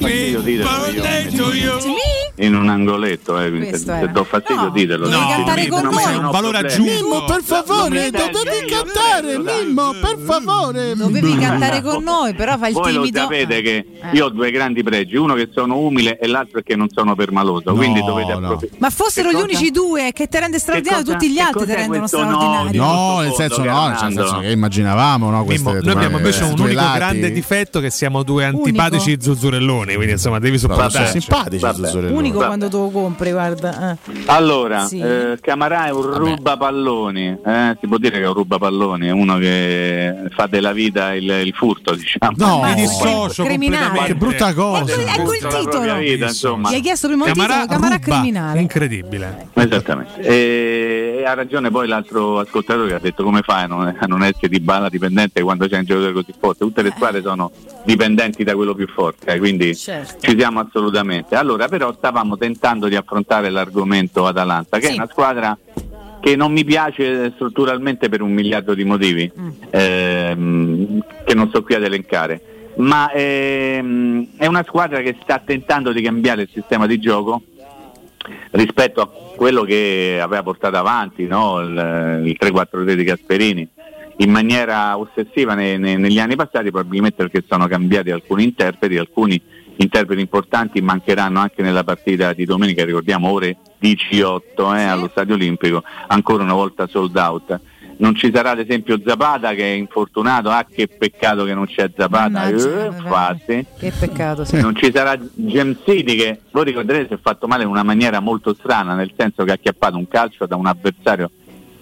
Io. 0.00 0.42
birthday 0.42 1.30
to 1.36 1.54
you. 1.54 1.96
In 2.38 2.54
un 2.54 2.68
angoletto, 2.68 3.38
eh, 3.40 3.48
quindi 3.48 3.68
Questo 3.70 3.94
do 4.12 4.24
fastidio 4.24 4.62
No, 4.64 4.68
ditelo. 4.70 5.08
devi 5.08 5.18
No, 5.20 5.26
cantare 5.28 5.66
con 5.68 5.82
non 5.84 5.94
noi. 5.94 6.30
valore 6.30 6.58
aggiunto. 6.58 6.92
Mimmo, 6.92 7.24
per 7.24 7.40
favore, 7.42 7.88
mi 8.04 8.10
dovevi 8.10 8.66
cantare. 8.66 9.38
Mimmo, 9.38 9.92
per 9.92 10.18
favore. 10.22 10.94
Dovevi 10.94 11.36
cantare 11.38 11.80
con 11.80 12.02
noi, 12.02 12.34
però 12.34 12.58
fa 12.58 12.68
il 12.68 12.74
Voi 12.74 12.92
lo 12.92 12.98
timido. 13.00 13.20
sapete 13.20 13.62
che 13.62 13.76
Eh. 13.76 13.86
io 14.16 14.26
ho 14.26 14.28
due 14.28 14.50
grandi 14.50 14.82
pregi, 14.82 15.16
uno 15.16 15.32
che 15.34 15.48
sono 15.54 15.78
umile 15.78 16.18
e 16.18 16.26
l'altro 16.26 16.60
che 16.62 16.76
non 16.76 16.88
sono 16.90 17.14
permaloso, 17.14 17.70
No, 17.70 17.74
quindi 17.74 18.00
dovete 18.04 18.32
no. 18.34 18.38
approfittare. 18.46 18.78
Ma 18.80 18.90
fossero 18.90 19.28
Che 19.30 19.34
gli 19.34 19.40
cosa? 19.40 19.54
unici 19.56 19.70
due 19.70 20.10
che 20.12 20.26
ti 20.28 20.38
rende 20.38 20.58
straordinario, 20.58 21.04
cosa- 21.04 21.16
tutti 21.16 21.32
gli 21.32 21.38
altri 21.38 21.64
ti 21.66 21.72
rendono 21.74 21.98
questo 22.00 22.22
no? 22.22 22.30
straordinario. 22.38 22.82
No, 22.82 23.20
nel 23.20 23.32
senso 23.32 23.64
no, 23.64 23.88
nel 23.88 23.96
senso 23.96 24.38
che 24.40 24.50
immaginavamo, 24.50 25.30
no, 25.30 25.44
Mimmo, 25.44 25.72
noi 25.72 25.90
abbiamo 25.90 26.18
invece 26.18 26.42
un 26.44 26.50
unico 26.58 26.72
lati. 26.74 26.98
grande 26.98 27.32
difetto 27.32 27.80
che 27.80 27.88
siamo 27.90 28.22
due 28.22 28.44
antipatici 28.44 29.16
zuzzurelloni, 29.18 29.94
quindi 29.94 30.12
insomma 30.12 30.38
devi 30.38 30.58
Sono 30.58 30.74
sopportarci. 30.74 31.18
simpatici. 31.20 31.64
Zuzzurelloni. 31.64 32.24
Unico 32.26 32.38
Vabbè. 32.38 32.46
quando 32.46 32.68
tu 32.68 32.78
lo 32.78 32.90
compri, 32.90 33.30
guarda. 33.30 33.92
eh. 33.92 34.12
Allora, 34.26 34.84
Sì. 34.86 34.98
eh, 35.00 35.38
Camarà 35.40 35.86
è 35.86 35.90
un 35.90 36.02
rubapalloni, 36.16 37.38
eh? 37.44 37.76
si 37.80 37.86
può 37.86 37.98
dire 37.98 38.18
che 38.18 38.24
è 38.24 38.28
un 38.28 38.34
rubapalloni, 38.34 39.06
è 39.06 39.10
uno 39.10 39.38
che 39.38 40.14
fa 40.34 40.46
della 40.46 40.72
vita 40.72 41.14
il, 41.14 41.28
il 41.28 41.52
furto, 41.54 41.94
diciamo. 41.94 42.32
No, 42.36 42.62
Mi 42.64 42.74
dissocio 42.74 43.44
Criminale. 43.44 44.04
Che 44.04 44.14
brutta 44.14 44.52
cosa. 44.54 44.92
Ecco, 44.92 45.00
ecco 45.20 45.32
il 45.34 45.46
titolo. 45.46 45.94
vita, 45.98 46.26
insomma. 46.26 46.70
Gli 46.70 46.74
hai 46.74 46.80
chiesto 46.80 47.08
prima 47.08 47.24
Camarà 47.26 47.52
titolo, 47.60 47.66
Camarà 47.80 47.94
ruba. 47.96 48.06
criminale. 48.16 48.60
Incredibile. 48.60 49.48
Esattamente. 49.54 50.20
E 50.20 51.22
ha 51.26 51.34
ragione 51.34 51.70
poi 51.70 51.86
l'altro 51.88 52.38
ascoltatore 52.40 52.88
che 52.88 52.94
ha 52.94 52.98
detto 53.00 53.22
come 53.24 53.42
fai 53.42 53.64
a 53.64 53.66
non, 53.66 53.96
a 53.98 54.06
non 54.06 54.22
essere 54.22 54.48
di 54.48 54.60
balla 54.60 54.88
dipendente 54.88 55.42
quando 55.42 55.66
c'è 55.68 55.78
un 55.78 55.84
giocatore 55.84 56.12
così 56.12 56.34
forte. 56.38 56.58
Tutte 56.64 56.82
le 56.82 56.92
squadre 56.94 57.22
sono 57.22 57.50
dipendenti 57.84 58.44
da 58.44 58.54
quello 58.54 58.74
più 58.74 58.86
forte, 58.88 59.32
eh, 59.34 59.38
quindi 59.38 59.74
Certo. 59.74 60.16
ci 60.20 60.36
siamo 60.38 60.60
assolutamente. 60.60 61.34
Allora, 61.36 61.68
però 61.68 61.94
stavamo 62.16 62.38
tentando 62.38 62.88
di 62.88 62.96
affrontare 62.96 63.50
l'argomento 63.50 64.26
Atalanta, 64.26 64.78
che 64.78 64.86
Sì. 64.86 64.92
è 64.92 64.96
una 64.96 65.08
squadra 65.10 65.58
che 66.20 66.34
non 66.34 66.50
mi 66.50 66.64
piace 66.64 67.30
strutturalmente 67.34 68.08
per 68.08 68.22
un 68.22 68.32
miliardo 68.32 68.72
di 68.74 68.84
motivi, 68.84 69.30
Mm. 69.38 69.48
ehm, 69.70 71.04
che 71.24 71.34
non 71.34 71.48
sto 71.50 71.62
qui 71.62 71.74
ad 71.74 71.82
elencare. 71.84 72.40
Ma 72.78 73.10
ehm, 73.12 74.28
è 74.38 74.46
una 74.46 74.64
squadra 74.66 75.00
che 75.02 75.16
sta 75.22 75.42
tentando 75.44 75.92
di 75.92 76.00
cambiare 76.00 76.42
il 76.42 76.48
sistema 76.52 76.86
di 76.86 76.98
gioco 76.98 77.42
rispetto 78.52 79.02
a 79.02 79.08
quello 79.36 79.62
che 79.62 80.18
aveva 80.20 80.42
portato 80.42 80.76
avanti 80.76 81.26
no? 81.26 81.60
il, 81.60 82.22
il 82.24 82.36
3-4-3 82.40 82.94
di 82.94 83.04
Gasperini 83.04 83.68
in 84.18 84.30
maniera 84.30 84.96
ossessiva 84.98 85.54
ne- 85.54 85.76
ne- 85.76 85.96
negli 85.98 86.18
anni 86.18 86.34
passati, 86.36 86.70
probabilmente 86.70 87.16
perché 87.28 87.44
sono 87.46 87.66
cambiati 87.68 88.10
alcuni 88.10 88.44
interpreti, 88.44 88.96
alcuni 88.96 89.40
interpreti 89.76 90.20
importanti 90.20 90.80
mancheranno 90.80 91.40
anche 91.40 91.62
nella 91.62 91.84
partita 91.84 92.32
di 92.32 92.44
domenica, 92.44 92.84
ricordiamo 92.84 93.30
ore 93.30 93.56
18 93.78 94.74
eh, 94.74 94.82
allo 94.82 95.08
Stadio 95.10 95.34
Olimpico, 95.34 95.82
ancora 96.08 96.42
una 96.42 96.54
volta 96.54 96.86
sold 96.86 97.16
out. 97.16 97.60
Non 97.98 98.14
ci 98.14 98.30
sarà 98.34 98.50
ad 98.50 98.58
esempio 98.58 99.00
Zapata 99.04 99.54
che 99.54 99.62
è 99.62 99.74
infortunato, 99.74 100.50
ah 100.50 100.66
che 100.70 100.86
peccato 100.86 101.44
che 101.44 101.54
non 101.54 101.64
c'è 101.66 101.90
Zapata, 101.96 102.46
eh, 102.46 102.50
infatti 102.52 103.66
Che 103.78 103.90
peccato, 103.98 104.44
sì. 104.44 104.60
non 104.60 104.74
ci 104.76 104.90
sarà 104.92 105.16
James 105.34 105.78
City 105.82 106.14
che 106.14 106.40
voi 106.50 106.64
ricorderete 106.64 107.06
si 107.08 107.14
è 107.14 107.18
fatto 107.22 107.46
male 107.46 107.62
in 107.62 107.70
una 107.70 107.82
maniera 107.82 108.20
molto 108.20 108.52
strana 108.52 108.94
nel 108.94 109.12
senso 109.16 109.44
che 109.44 109.52
ha 109.52 109.54
acchiappato 109.54 109.96
un 109.96 110.06
calcio 110.08 110.44
da 110.44 110.56
un 110.56 110.66
avversario 110.66 111.30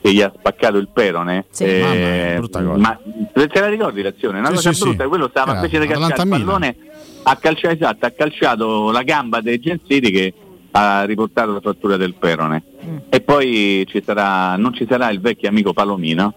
che 0.00 0.12
gli 0.12 0.20
ha 0.22 0.32
spaccato 0.36 0.76
il 0.76 0.88
perone 0.92 1.46
Sì. 1.50 1.64
Eh, 1.64 1.80
Mamma 1.80 2.36
brutta 2.36 2.62
cosa. 2.62 2.78
ma 2.78 2.98
te 3.32 3.60
la 3.60 3.68
ricordi 3.68 4.02
l'azione? 4.02 4.38
Una 4.38 4.48
Sì, 4.50 4.54
cosa 4.54 4.72
sì, 4.72 4.82
brutta 4.84 5.02
sì. 5.02 5.08
quello 5.08 5.28
stava 5.30 5.50
Era 5.50 5.60
invece 5.64 5.80
di 5.80 5.86
calciare 5.88 6.22
il 6.22 6.28
pallone 6.28 6.76
ha 7.24 7.36
calciato, 7.36 7.74
esatto, 7.74 8.06
ha 8.06 8.10
calciato 8.10 8.90
la 8.90 9.02
gamba 9.02 9.40
James 9.58 9.80
City 9.86 10.10
che 10.10 10.34
ha 10.72 11.04
riportato 11.04 11.52
la 11.52 11.60
frattura 11.60 11.96
del 11.96 12.14
perone 12.14 12.62
Mm. 12.84 12.96
e 13.08 13.20
poi 13.22 13.86
ci 13.88 14.02
sarà, 14.04 14.56
non 14.56 14.74
ci 14.74 14.86
sarà 14.86 15.08
il 15.10 15.18
vecchio 15.20 15.48
amico 15.48 15.72
Palomino 15.72 16.34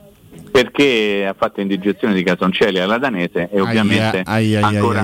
perché 0.50 1.26
ha 1.28 1.36
fatto 1.38 1.62
indigestione 1.62 2.14
di 2.14 2.24
casoncelli 2.24 2.80
alla 2.80 2.98
danese 2.98 3.50
e 3.52 3.60
ovviamente 3.62 4.24
ancora 4.26 5.04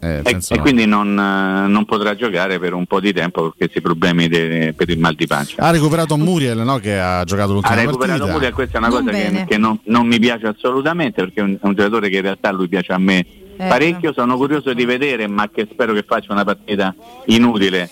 e, 0.00 0.58
quindi 0.60 0.86
non, 0.86 1.08
eh, 1.18 1.68
non 1.68 1.84
potrà 1.84 2.14
giocare 2.14 2.58
per 2.58 2.72
un 2.74 2.86
po' 2.86 3.00
di 3.00 3.12
tempo 3.12 3.42
perché 3.42 3.56
questi 3.58 3.80
problemi 3.80 4.28
de- 4.28 4.74
per 4.76 4.88
il 4.90 4.98
mal 4.98 5.14
di 5.14 5.26
pancia. 5.26 5.62
ha 5.62 5.70
recuperato 5.70 6.16
Muriel, 6.16 6.58
no, 6.58 6.78
che 6.78 6.98
ha 6.98 7.24
giocato 7.24 7.50
Ha 7.50 7.54
l'ultima 7.54 7.74
recuperato 7.74 8.18
partita. 8.18 8.32
Muriel, 8.32 8.52
questa 8.52 8.74
è 8.76 8.78
una 8.78 8.88
Non 8.88 9.04
cosa 9.04 9.10
che, 9.16 9.44
che 9.48 9.58
non, 9.58 9.78
non 9.84 10.06
mi 10.06 10.18
piace 10.18 10.46
assolutamente 10.46 11.22
perché 11.22 11.40
è 11.40 11.42
un, 11.42 11.54
è 11.60 11.66
un 11.66 11.74
giocatore 11.74 12.08
che 12.08 12.16
in 12.16 12.22
realtà 12.22 12.50
lui 12.52 12.68
piace 12.68 12.92
a 12.92 12.98
me 12.98 13.18
Eh, 13.56 13.66
parecchio, 13.68 14.12
sono 14.12 14.36
curioso 14.36 14.72
di 14.72 14.84
vedere 14.84 15.26
ma 15.26 15.48
che 15.50 15.68
spero 15.70 15.92
che 15.92 16.04
faccia 16.06 16.32
una 16.32 16.44
partita 16.44 16.94
inutile. 17.26 17.88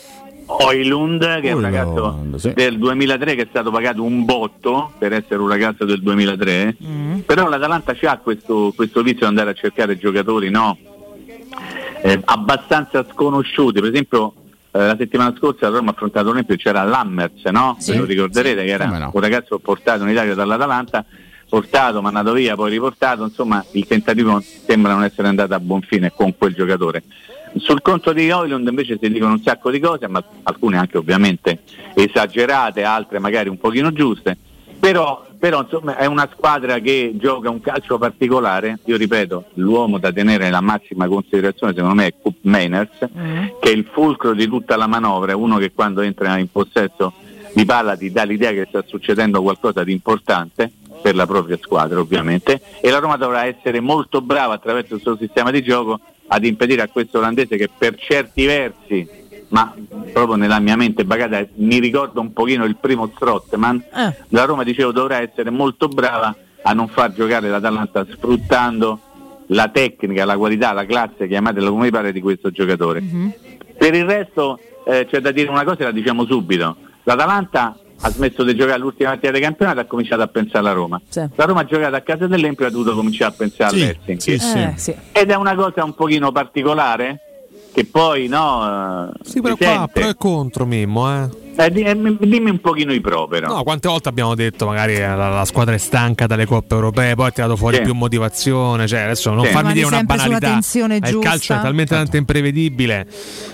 Oilund 0.51 1.41
che 1.41 1.49
è 1.49 1.53
un 1.53 1.61
ragazzo 1.61 2.25
sì. 2.37 2.53
del 2.55 2.79
2003 2.79 3.35
che 3.35 3.43
è 3.43 3.47
stato 3.49 3.71
pagato 3.71 4.03
un 4.03 4.25
botto 4.25 4.93
per 4.99 5.13
essere 5.13 5.37
un 5.37 5.49
ragazzo 5.49 5.85
del 5.85 6.03
2003 6.03 6.77
Mm. 6.83 7.19
però 7.21 7.49
l'Atalanta 7.49 7.95
ha 8.01 8.19
questo, 8.19 8.73
questo 8.75 9.03
vizio 9.03 9.21
di 9.21 9.27
andare 9.27 9.51
a 9.51 9.53
cercare 9.53 9.99
giocatori 9.99 10.51
no? 10.51 10.77
eh, 12.03 12.21
abbastanza 12.25 13.05
sconosciuti. 13.11 13.81
Per 13.81 13.91
esempio, 13.91 14.35
eh, 14.71 14.79
la 14.79 14.97
settimana 14.99 15.35
scorsa 15.37 15.67
a 15.67 15.71
Roma 15.71 15.91
ha 15.91 15.93
affrontato 15.93 16.29
l'Olimpio 16.29 16.57
c'era 16.57 16.83
Lammers, 16.85 17.45
no? 17.47 17.77
Sì. 17.79 17.93
Ve 17.93 17.99
lo 17.99 18.05
ricorderete 18.05 18.65
che 18.65 18.71
era 18.71 18.87
no. 18.87 19.11
un 19.13 19.21
ragazzo 19.21 19.59
portato 19.59 20.03
in 20.05 20.11
Italia 20.11 20.35
dall'Atalanta, 20.35 21.05
portato, 21.49 22.03
mandato 22.03 22.33
via, 22.33 22.55
poi 22.55 22.71
riportato. 22.71 23.25
Insomma, 23.25 23.65
il 23.73 23.87
tentativo 23.87 24.41
sembra 24.41 24.93
non 24.93 25.05
essere 25.05 25.29
andato 25.29 25.55
a 25.55 25.61
buon 25.61 25.81
fine 25.83 26.13
con 26.15 26.37
quel 26.37 26.55
giocatore. 26.55 27.03
Sul 27.57 27.83
conto 27.83 28.13
di 28.13 28.31
Oilund 28.31 28.67
invece 28.69 28.99
si 29.01 29.11
dicono 29.11 29.33
un 29.33 29.43
sacco 29.43 29.71
di 29.71 29.81
cose, 29.81 30.07
ma 30.09 30.23
alcune 30.45 30.79
anche 30.79 30.99
ovviamente 30.99 31.63
esagerate, 31.95 32.83
altre 32.83 33.19
magari 33.19 33.49
un 33.49 33.59
pochino 33.59 33.93
giuste, 33.93 34.37
però, 34.79 35.27
però 35.39 35.63
insomma, 35.63 35.97
è 35.97 36.07
una 36.07 36.29
squadra 36.33 36.79
che 36.79 37.13
gioca 37.15 37.51
un 37.51 37.61
calcio 37.61 37.99
particolare, 37.99 38.79
io 38.85 38.97
ripeto, 38.97 39.47
l'uomo 39.55 39.99
da 39.99 40.13
tenere 40.13 40.45
nella 40.45 40.61
massima 40.61 41.09
considerazione 41.09 41.73
secondo 41.75 41.95
me 41.95 42.07
è 42.07 42.15
Coop 42.21 42.37
Mainers, 42.43 42.99
che 43.61 43.71
è 43.71 43.73
il 43.73 43.89
fulcro 43.91 44.35
di 44.35 44.47
tutta 44.47 44.77
la 44.77 44.87
manovra, 44.87 45.33
è 45.33 45.35
uno 45.35 45.59
che 45.59 45.73
quando 45.73 46.01
entra 46.01 46.39
in 46.39 46.51
possesso 46.51 47.13
di 47.55 47.65
palla 47.65 47.97
ti 47.97 48.13
dà 48.13 48.23
l'idea 48.25 48.53
che 48.53 48.67
sta 48.69 48.85
succedendo 48.87 49.43
qualcosa 49.43 49.83
di 49.83 49.93
importante 49.93 50.71
per 51.01 51.15
la 51.15 51.27
propria 51.27 51.59
squadra 51.61 51.99
ovviamente. 51.99 52.61
E 52.81 52.91
la 52.91 52.99
Roma 52.99 53.17
dovrà 53.17 53.47
essere 53.47 53.81
molto 53.81 54.21
brava 54.21 54.55
attraverso 54.55 54.95
il 54.95 55.01
suo 55.01 55.17
sistema 55.17 55.51
di 55.51 55.63
gioco 55.63 56.01
ad 56.29 56.45
impedire 56.45 56.83
a 56.83 56.89
questo 56.89 57.19
olandese 57.19 57.57
che 57.57 57.69
per 57.77 57.97
certi 57.97 58.47
versi 58.47 59.09
ma 59.49 59.75
proprio 60.13 60.37
nella 60.37 60.61
mia 60.61 60.77
mente 60.77 61.05
bagata 61.05 61.47
mi 61.55 61.79
ricorda 61.79 62.21
un 62.21 62.33
pochino 62.33 62.65
il 62.65 62.77
primo 62.77 63.11
Strottman 63.15 63.83
Eh. 63.95 64.17
la 64.29 64.45
Roma 64.45 64.63
dicevo 64.63 64.93
dovrà 64.93 65.21
essere 65.21 65.51
molto 65.51 65.89
brava 65.89 66.37
a 66.63 66.73
non 66.75 66.89
far 66.89 67.15
giocare 67.15 67.49
l'Atalanta 67.49 68.05
sfruttando 68.11 69.01
la 69.51 69.69
tecnica, 69.69 70.27
la 70.27 70.37
qualità, 70.37 70.73
la 70.73 70.85
classe, 70.85 71.27
chiamatela 71.27 71.71
come 71.71 71.85
vi 71.85 71.91
pare, 71.91 72.13
di 72.13 72.21
questo 72.21 72.51
giocatore. 72.51 73.01
Per 73.79 73.95
il 73.95 74.05
resto 74.05 74.59
eh, 74.85 75.07
c'è 75.09 75.21
da 75.21 75.31
dire 75.31 75.49
una 75.49 75.65
cosa 75.65 75.81
e 75.81 75.85
la 75.85 75.91
diciamo 75.91 76.27
subito. 76.27 76.77
L'Atalanta 77.05 77.75
ha 78.01 78.11
smesso 78.11 78.45
di 78.45 78.55
giocare 78.55 78.79
l'ultima 78.79 79.11
partita 79.11 79.33
del 79.33 79.41
campionato 79.43 79.79
e 79.79 79.83
ha 79.83 79.87
cominciato 79.87 80.23
a 80.23 80.29
pensare 80.29 80.59
alla 80.59 80.73
Roma. 80.73 81.01
La 81.13 81.45
Roma 81.45 81.61
ha 81.61 81.65
giocato 81.65 81.97
a 81.97 82.01
casa 82.01 82.27
dell'Empio 82.27 82.65
e 82.65 82.69
ha 82.69 82.71
dovuto 82.71 82.95
cominciare 82.95 83.33
a 83.33 83.37
pensare 83.37 83.77
Sì, 83.77 83.83
all'Helsinki. 83.83 84.21
sì, 84.21 84.39
sì. 84.39 84.59
Eh, 84.59 84.73
sì. 84.77 84.95
Ed 85.13 85.31
è 85.31 85.35
una 85.35 85.55
cosa 85.55 85.83
un 85.85 85.95
pochino 85.95 86.31
particolare 86.31 87.21
che 87.79 87.85
poi 87.87 88.27
no... 88.27 89.13
Sì, 89.23 89.41
però 89.41 89.55
qua 89.57 89.89
pro 89.93 90.09
e 90.09 90.15
contro 90.17 90.67
Mimmo, 90.67 91.09
eh. 91.25 91.47
Eh, 91.61 91.73
eh, 91.75 92.17
dimmi 92.21 92.51
un 92.51 92.61
pochino 92.61 92.93
i 92.93 93.01
pro 93.01 93.27
però. 93.27 93.49
No, 93.49 93.63
quante 93.65 93.89
volte 93.89 94.09
abbiamo 94.09 94.37
detto 94.37 94.65
magari 94.65 94.95
eh, 94.95 95.01
la, 95.09 95.29
la 95.29 95.45
squadra 95.45 95.75
è 95.75 95.79
stanca 95.79 96.27
dalle 96.27 96.47
coppe 96.47 96.75
europee, 96.75 97.17
poi 97.17 97.27
ha 97.27 97.31
tirato 97.33 97.57
fuori 97.57 97.77
Sì. 97.79 97.83
più 97.83 97.95
motivazione, 97.95 98.87
cioè 98.87 99.01
adesso 99.01 99.33
non 99.33 99.45
Sì. 99.45 99.51
farmi 99.51 99.73
dire 99.73 99.87
una 99.87 100.03
banalità. 100.05 100.59
Il 100.59 101.19
calcio 101.21 101.55
è 101.55 101.61
talmente 101.61 101.95
tanto 101.97 102.17
imprevedibile. 102.17 103.07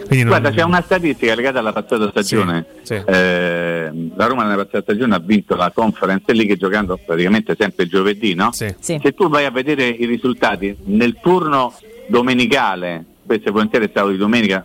Quindi 0.07 0.19
non- 0.25 0.39
Guarda, 0.39 0.51
c'è 0.51 0.63
una 0.63 0.83
statistica 0.83 1.35
legata 1.35 1.61
alla 1.61 1.73
passata 1.73 2.09
stagione. 2.11 2.67
Sì, 2.83 2.95
sì. 2.95 3.03
Eh, 3.07 4.11
la 4.17 4.27
Roma 4.27 4.43
nella 4.43 4.57
passata 4.65 4.83
stagione 4.83 5.15
ha 5.15 5.19
vinto 5.21 5.57
la 5.57 5.71
Conference 5.75 6.31
League 6.35 6.57
giocando 6.59 6.99
praticamente 7.05 7.57
sempre 7.59 7.87
giovedì, 7.87 8.35
no? 8.35 8.53
Sì. 8.53 8.75
Sì. 8.81 9.01
Se 9.03 9.13
tu 9.13 9.31
vai 9.31 9.47
a 9.47 9.51
vedere 9.51 9.87
i 9.89 10.05
risultati 10.05 10.77
nel 10.85 11.17
turno 11.23 11.73
domenicale, 12.09 13.05
spesso 13.25 13.49
e 13.49 13.51
volentieri 13.51 13.87
è 13.87 13.89
stato 13.89 14.09
di 14.11 14.17
domenica, 14.17 14.65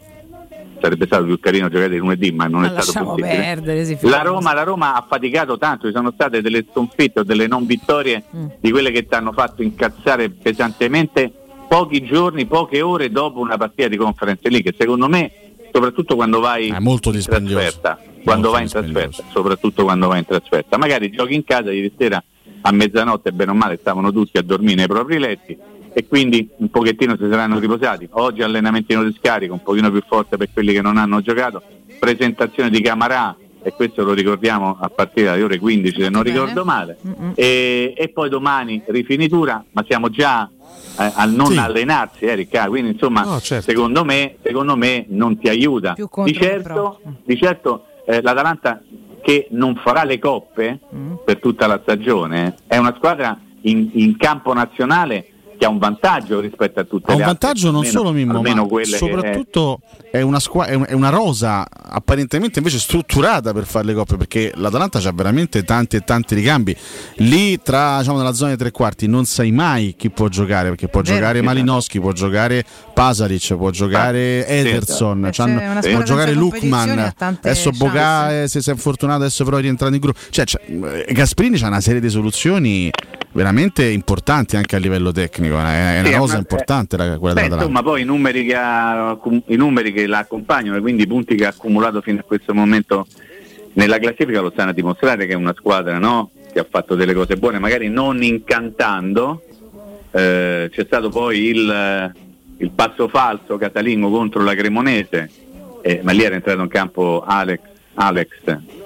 sarebbe 0.82 1.06
stato 1.06 1.24
più 1.26 1.40
carino 1.40 1.68
giocare 1.70 1.90
di 1.90 1.98
lunedì, 1.98 2.32
ma 2.32 2.46
non 2.48 2.62
Ma 2.62 2.68
è 2.76 2.82
stato 2.82 3.04
possibile. 3.06 3.36
perdere, 3.36 3.98
La. 4.02 4.22
Roma, 4.22 4.54
la 4.54 4.64
Roma 4.64 4.96
ha 4.96 5.06
faticato 5.08 5.58
tanto, 5.58 5.88
ci 5.88 5.94
sono 5.94 6.12
state 6.14 6.42
delle 6.42 6.66
sconfitte 6.70 7.22
o 7.22 7.24
delle 7.24 7.48
non 7.48 7.66
vittorie 7.66 8.24
Mm. 8.36 8.46
di 8.60 8.72
quelle 8.72 8.92
che 8.92 9.06
ti 9.08 9.14
hanno 9.16 9.32
fatto 9.32 9.62
incazzare 9.64 10.30
pesantemente 10.30 11.32
pochi 11.68 12.04
giorni, 12.04 12.46
poche 12.46 12.82
ore 12.82 13.10
dopo 13.12 13.40
una 13.40 13.58
partita 13.58 13.88
di 13.88 13.98
Conference 13.98 14.48
League. 14.50 14.74
Secondo 14.78 15.08
me, 15.08 15.32
soprattutto 15.72 16.16
quando 16.16 16.40
vai 16.40 16.70
È 16.70 16.80
molto 16.80 17.14
in 17.14 17.22
trasferta, 17.24 18.00
quando 18.24 18.50
Molto 18.50 18.52
vai 18.52 18.64
in 18.64 18.70
trasferta, 18.70 19.24
soprattutto 19.32 19.84
quando 19.84 20.08
vai 20.08 20.20
in 20.20 20.26
trasferta. 20.26 20.78
Magari 20.78 21.10
giochi 21.12 21.36
in 21.36 21.44
casa 21.44 21.72
ieri 21.72 21.92
sera 21.98 22.24
a 22.62 22.72
mezzanotte, 22.72 23.32
bene 23.32 23.52
o 23.52 23.54
male, 23.54 23.78
stavano 23.80 24.12
tutti 24.12 24.38
a 24.38 24.42
dormire 24.42 24.76
nei 24.76 24.88
propri 24.88 25.18
letti 25.20 25.58
e 25.94 26.08
quindi 26.08 26.50
un 26.58 26.70
pochettino 26.70 27.16
si 27.18 27.28
saranno 27.30 27.60
riposati. 27.60 28.08
Oggi 28.12 28.42
allenamentino 28.42 29.04
di 29.04 29.16
scarico, 29.18 29.54
un 29.54 29.64
pochino 29.64 29.92
più 29.92 30.02
forte 30.08 30.38
per 30.38 30.50
quelli 30.54 30.74
che 30.74 30.82
non 30.82 30.98
hanno 30.98 31.22
giocato. 31.22 31.62
Presentazione 32.00 32.70
di 32.70 32.82
Camarà 32.82 33.36
e 33.62 33.74
questo 33.74 34.04
lo 34.04 34.14
ricordiamo 34.14 34.78
a 34.80 34.88
partire 34.90 35.28
dalle 35.28 35.44
ore 35.44 35.60
15 35.60 36.02
se 36.02 36.10
non 36.10 36.24
ricordo 36.24 36.64
male. 36.64 36.98
E, 37.36 37.94
e 37.96 38.10
poi 38.10 38.30
domani 38.30 38.82
rifinitura, 38.88 39.64
ma 39.72 39.84
siamo 39.88 40.10
già 40.10 40.50
eh, 41.00 41.12
a 41.14 41.26
non 41.26 41.48
Sì. 41.48 41.58
allenarsi, 41.58 42.26
eh, 42.26 42.36
Riccardo. 42.36 42.70
Quindi 42.72 42.92
insomma, 42.92 43.24
No, 43.24 43.40
certo. 43.42 43.70
secondo, 43.70 44.06
me, 44.06 44.36
secondo 44.42 44.78
me 44.78 45.06
non 45.10 45.38
ti 45.38 45.50
aiuta. 45.50 45.96
Di 46.24 46.34
certo, 46.34 47.02
di 47.26 47.38
certo 47.38 47.86
eh, 48.06 48.22
l'Atalanta 48.22 48.82
che 49.22 49.48
non 49.52 49.76
farà 49.76 50.04
le 50.06 50.18
coppe 50.20 50.80
Mm. 50.96 51.16
per 51.26 51.40
tutta 51.40 51.68
la 51.68 51.80
stagione 51.82 52.56
è 52.66 52.78
una 52.78 52.94
squadra 52.96 53.38
in, 53.64 53.90
in 53.94 54.16
campo 54.16 54.54
nazionale 54.54 55.26
che 55.60 55.66
ha 55.66 55.70
un 55.70 55.78
vantaggio 55.78 56.40
rispetto 56.40 56.80
a 56.80 56.84
tutte 56.86 57.12
Ha 57.12 57.16
un 57.16 57.20
le 57.20 57.26
altre. 57.26 57.38
vantaggio 57.48 57.68
non 57.68 57.82
almeno- 57.82 57.98
solo 58.00 58.12
Mimmo, 58.14 58.36
almeno 58.38 58.66
ma 58.66 58.84
soprattutto 58.86 59.82
è 60.10 60.22
una, 60.22 60.40
squa- 60.40 60.66
è 60.66 60.74
un- 60.74 60.86
è 60.88 60.94
una 60.94 61.10
rosa 61.10 61.68
apparentemente 61.70 62.60
invece 62.60 62.80
strutturata 62.80 63.52
per 63.54 63.66
fare 63.66 63.86
le 63.86 63.94
coppe 63.94 64.16
perché 64.16 64.52
l'Atalanta 64.56 65.00
ha 65.00 65.12
veramente 65.12 65.64
tanti 65.64 65.98
e 65.98 66.02
tanti 66.02 66.34
ricambi. 66.34 66.76
Lì 67.18 67.62
tra 67.62 67.98
diciamo, 68.00 68.18
nella 68.18 68.34
zona 68.34 68.50
dei 68.50 68.58
tre 68.58 68.72
quarti 68.72 69.08
non 69.08 69.26
sai 69.26 69.52
mai 69.52 69.96
chi 69.98 70.10
può 70.10 70.30
giocare 70.30 70.70
perché 70.70 70.88
può 70.88 71.02
Vero. 71.02 71.16
giocare 71.18 71.42
Malinowski, 71.42 72.00
può 72.00 72.14
giocare 72.14 72.64
Pasaric, 72.94 73.56
può 73.58 73.70
giocare 73.70 74.46
sì, 74.48 74.54
Ederson, 74.54 75.26
Eh, 75.26 75.44
una 75.44 75.80
può 75.82 76.04
giocare 76.04 76.34
Lukman. 76.34 76.98
ha 77.00 77.14
Adesso. 77.42 77.72
Boca 77.72 78.48
se 78.48 78.62
si 78.62 78.72
è 78.72 78.76
fortunato 78.76 79.20
adesso 79.20 79.44
però 79.44 79.58
è 79.58 79.62
rientrato 79.62 79.94
in 79.94 80.00
gruppo. 80.00 80.20
Cioè, 80.30 80.46
c'è- 80.46 80.62
eh, 81.06 81.14
Gasperini 81.14 81.58
c'ha 81.58 81.68
una 81.68 81.82
serie 81.82 82.00
di 82.00 82.10
soluzioni 82.10 82.90
veramente 83.32 83.86
importanti 83.86 84.56
anche 84.58 84.76
a 84.76 84.80
livello 84.80 85.12
tecnico. 85.12 85.58
È, 85.60 85.96
è 85.96 86.00
una 86.00 86.10
Sì, 86.10 86.16
cosa 86.16 86.32
una- 86.34 86.40
importante 86.42 86.98
la- 86.98 87.18
quella 87.18 87.34
Beh, 87.42 87.46
insomma, 87.48 87.84
poi 87.84 88.02
i 88.02 88.06
numeri, 88.06 88.46
che 88.46 88.56
ha, 88.56 89.18
i 89.48 89.56
numeri 89.56 89.92
che 89.94 90.08
la 90.08 90.20
accompagnano, 90.20 90.80
quindi 90.82 91.04
i 91.04 91.08
punti 91.08 91.36
che 91.36 91.46
ha 91.46 91.50
accumulato 91.50 92.02
fino 92.02 92.20
a 92.20 92.24
questo 92.24 92.54
momento 92.54 93.06
nella 93.74 94.00
classifica 94.00 94.42
lo 94.42 94.50
stanno 94.52 94.72
a 94.72 94.74
dimostrare 94.74 95.26
che 95.28 95.34
è 95.34 95.36
una 95.36 95.54
squadra 95.56 96.00
no? 96.00 96.32
che 96.52 96.60
ha 96.60 96.66
fatto 96.70 96.96
delle 96.96 97.14
cose 97.14 97.36
buone, 97.38 97.60
magari 97.60 97.88
non 97.90 98.22
incantando. 98.24 99.44
Eh, 100.12 100.70
c'è 100.74 100.84
stato 100.86 101.10
poi 101.10 101.40
il, 101.50 102.14
il 102.58 102.72
passo 102.72 103.08
falso 103.08 103.58
casalingo 103.58 104.10
contro 104.10 104.42
la 104.44 104.56
Cremonese, 104.56 105.30
eh, 105.84 106.00
ma 106.04 106.12
lì 106.12 106.24
era 106.24 106.34
entrato 106.36 106.62
in 106.62 106.68
campo 106.68 107.24
Alex, 107.26 107.60
Alex, 107.94 108.28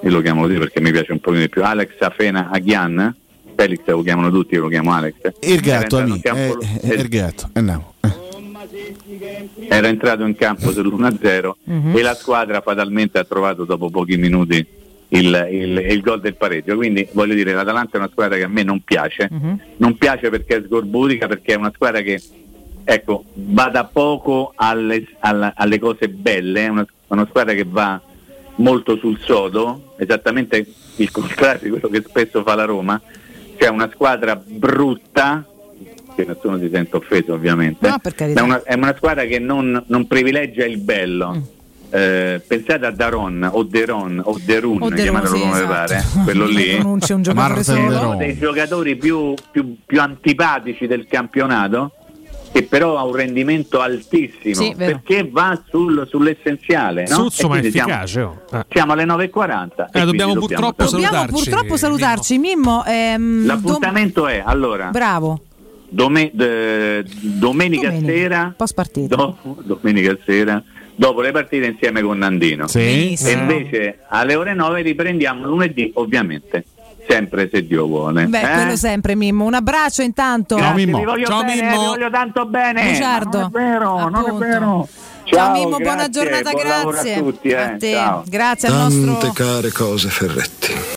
io 0.02 0.10
lo 0.10 0.20
chiamo 0.20 0.42
così 0.42 0.56
perché 0.58 0.80
mi 0.82 0.90
piace 0.92 1.12
un 1.12 1.20
po' 1.20 1.32
di 1.32 1.48
più, 1.48 1.64
Alex 1.64 1.92
Afena 2.00 2.50
Aghian, 2.52 3.14
Felix 3.56 3.80
lo 3.86 4.02
chiamano 4.02 4.30
tutti, 4.30 4.54
io 4.54 4.62
lo 4.62 4.68
chiamo 4.68 4.92
Alex. 4.92 5.14
Il 5.40 5.60
gatto, 5.60 5.98
amico. 5.98 6.18
campo- 6.22 6.60
Eh, 6.60 6.80
eh, 6.90 6.94
il 6.94 7.08
gatto. 7.08 7.50
Andiamo. 7.52 7.94
Eh. 8.00 8.22
era 9.68 9.88
entrato 9.88 10.24
in 10.24 10.34
campo 10.34 10.70
sull'1-0 10.72 11.56
Mhm. 11.64 11.96
e 11.96 12.02
la 12.02 12.14
squadra 12.14 12.60
fatalmente 12.60 13.18
ha 13.18 13.24
trovato 13.24 13.64
dopo 13.64 13.90
pochi 13.90 14.16
minuti 14.16 14.64
il, 15.08 15.48
il- 15.50 15.86
il 15.90 16.00
gol 16.00 16.20
del 16.20 16.34
pareggio. 16.34 16.74
Quindi 16.76 17.06
voglio 17.12 17.34
dire, 17.34 17.52
l'Atalanta 17.52 17.96
è 17.96 18.00
una 18.00 18.08
squadra 18.10 18.36
che 18.36 18.44
a 18.44 18.48
me 18.48 18.62
non 18.62 18.80
piace, 18.80 19.28
Mhm. 19.30 19.60
non 19.76 19.96
piace 19.96 20.28
perché 20.30 20.56
è 20.56 20.62
sgorbutica, 20.64 21.26
perché 21.28 21.52
è 21.54 21.56
una 21.56 21.70
squadra 21.74 22.00
che 22.00 22.20
ecco, 22.84 23.24
va 23.34 23.68
da 23.68 23.84
poco 23.84 24.52
alle, 24.56 25.06
alla- 25.20 25.52
alle 25.56 25.78
cose 25.78 26.08
belle, 26.08 26.64
è 26.64 26.68
una, 26.68 26.86
una 27.08 27.26
squadra 27.28 27.54
che 27.54 27.64
va 27.66 28.00
molto 28.56 28.96
sul 28.96 29.18
sodo, 29.20 29.94
esattamente 29.98 30.66
il 30.96 31.10
contrario 31.12 31.60
di 31.62 31.70
quello 31.70 31.88
che 31.88 32.02
spesso 32.06 32.42
fa 32.42 32.54
la 32.54 32.64
Roma, 32.64 33.00
cioè 33.58 33.68
una 33.68 33.88
squadra 33.92 34.36
brutta, 34.44 35.44
che 36.14 36.24
nessuno 36.26 36.58
si 36.58 36.68
sente 36.72 36.96
offeso 36.96 37.32
ovviamente, 37.34 37.88
No, 37.88 37.98
per 37.98 38.14
carità. 38.14 38.40
è 38.40 38.42
una, 38.42 38.62
è 38.62 38.74
una 38.74 38.94
squadra 38.96 39.24
che 39.24 39.38
non, 39.38 39.82
non 39.86 40.06
privilegia 40.06 40.64
il 40.64 40.78
bello. 40.78 41.34
Mm. 41.34 41.40
Eh, 41.90 42.40
pensate 42.44 42.86
a 42.86 42.90
Daron 42.90 43.48
o 43.52 43.62
Deron 43.62 44.20
o 44.24 44.36
Derun, 44.44 44.82
O 44.82 44.88
Derun, 44.88 44.94
chiamatelo 44.94 45.34
sì, 45.36 45.40
come 45.40 45.56
esatto. 45.58 45.68
pare, 45.68 46.04
quello 46.24 46.46
lì. 46.46 46.74
Pronunci 46.76 47.12
un 47.12 47.22
giocatore. 47.22 47.78
Uno 47.78 48.16
dei 48.16 48.36
giocatori 48.38 48.96
più, 48.96 49.34
più- 49.52 49.76
più 49.86 50.00
antipatici 50.00 50.88
del 50.88 51.06
campionato 51.06 51.92
che 52.54 52.62
però 52.62 52.96
ha 52.96 53.02
un 53.04 53.16
rendimento 53.16 53.80
altissimo 53.80 54.54
Sì, 54.54 54.74
perché 54.76 55.28
va 55.28 55.60
sul- 55.68 56.06
sull'essenziale 56.08 57.04
no? 57.08 57.14
Suzzo 57.28 57.48
ma 57.48 57.58
quindi 57.58 57.72
siamo- 57.72 57.88
efficace. 57.90 58.20
oh. 58.20 58.42
Eh. 58.52 58.64
siamo 58.70 58.92
alle 58.92 59.04
9.40 59.04 59.88
e 59.92 60.00
Eh, 60.00 60.04
dobbiamo 60.04 60.34
purtroppo 60.34 60.86
salutarci. 60.86 60.92
Dobbiamo 60.92 61.16
salutarci, 61.16 61.50
purtroppo 61.50 61.76
salutarci, 61.76 62.38
Mimmo. 62.38 62.84
ehm, 62.86 63.46
l'appuntamento 63.46 64.28
è 64.28 64.40
allora 64.44 64.84
dom- 64.84 64.92
bravo. 64.92 65.40
dome- 65.88 66.30
de- 66.32 67.04
domenica, 67.22 67.88
Domenica, 67.88 68.12
sera 68.12 68.54
post 68.56 68.74
partita. 68.74 69.16
dopo, 69.16 69.56
domenica 69.64 70.16
sera 70.24 70.62
dopo 70.94 71.20
le 71.22 71.32
partite 71.32 71.66
insieme 71.66 72.02
con 72.02 72.18
Nandino 72.18 72.68
Sì. 72.68 73.14
e 73.20 73.32
invece 73.32 73.98
alle 74.08 74.36
ore 74.36 74.54
9 74.54 74.80
riprendiamo 74.82 75.44
lunedì 75.44 75.90
ovviamente 75.96 76.64
sempre 77.08 77.48
se 77.52 77.66
Dio 77.66 77.86
vuole 77.86 78.26
Beh, 78.26 78.40
eh? 78.40 78.54
quello 78.54 78.76
sempre, 78.76 79.14
Mimmo. 79.14 79.44
Un 79.44 79.54
abbraccio 79.54 80.02
intanto. 80.02 80.56
Ciao, 80.58 80.74
Mimmo. 80.74 81.02
Ciao, 81.24 81.42
bene, 81.44 81.62
Mimmo. 81.62 81.80
vi 81.80 81.86
voglio 81.86 82.10
tanto 82.10 82.46
bene. 82.46 82.90
Bugiardo. 82.90 83.38
Non 83.38 83.46
è 83.46 83.50
vero, 83.50 83.98
non 83.98 84.14
è 84.14 84.18
Appunto. 84.18 84.38
vero. 84.38 84.88
Ciao, 85.24 85.52
Mimmo, 85.52 85.68
grazie, 85.76 85.84
buona 85.84 86.08
giornata, 86.08 86.50
buon 86.50 86.62
grazie. 86.62 87.14
a 87.14 87.18
tutti. 87.18 87.48
eh. 87.48 87.54
a 87.56 87.76
te. 87.76 87.92
Ciao. 87.92 88.22
Grazie 88.26 88.68
al 88.68 88.74
Tante 88.74 88.96
nostro 88.96 89.32
care 89.32 89.72
cose 89.72 90.08
Ferretti. 90.10 90.92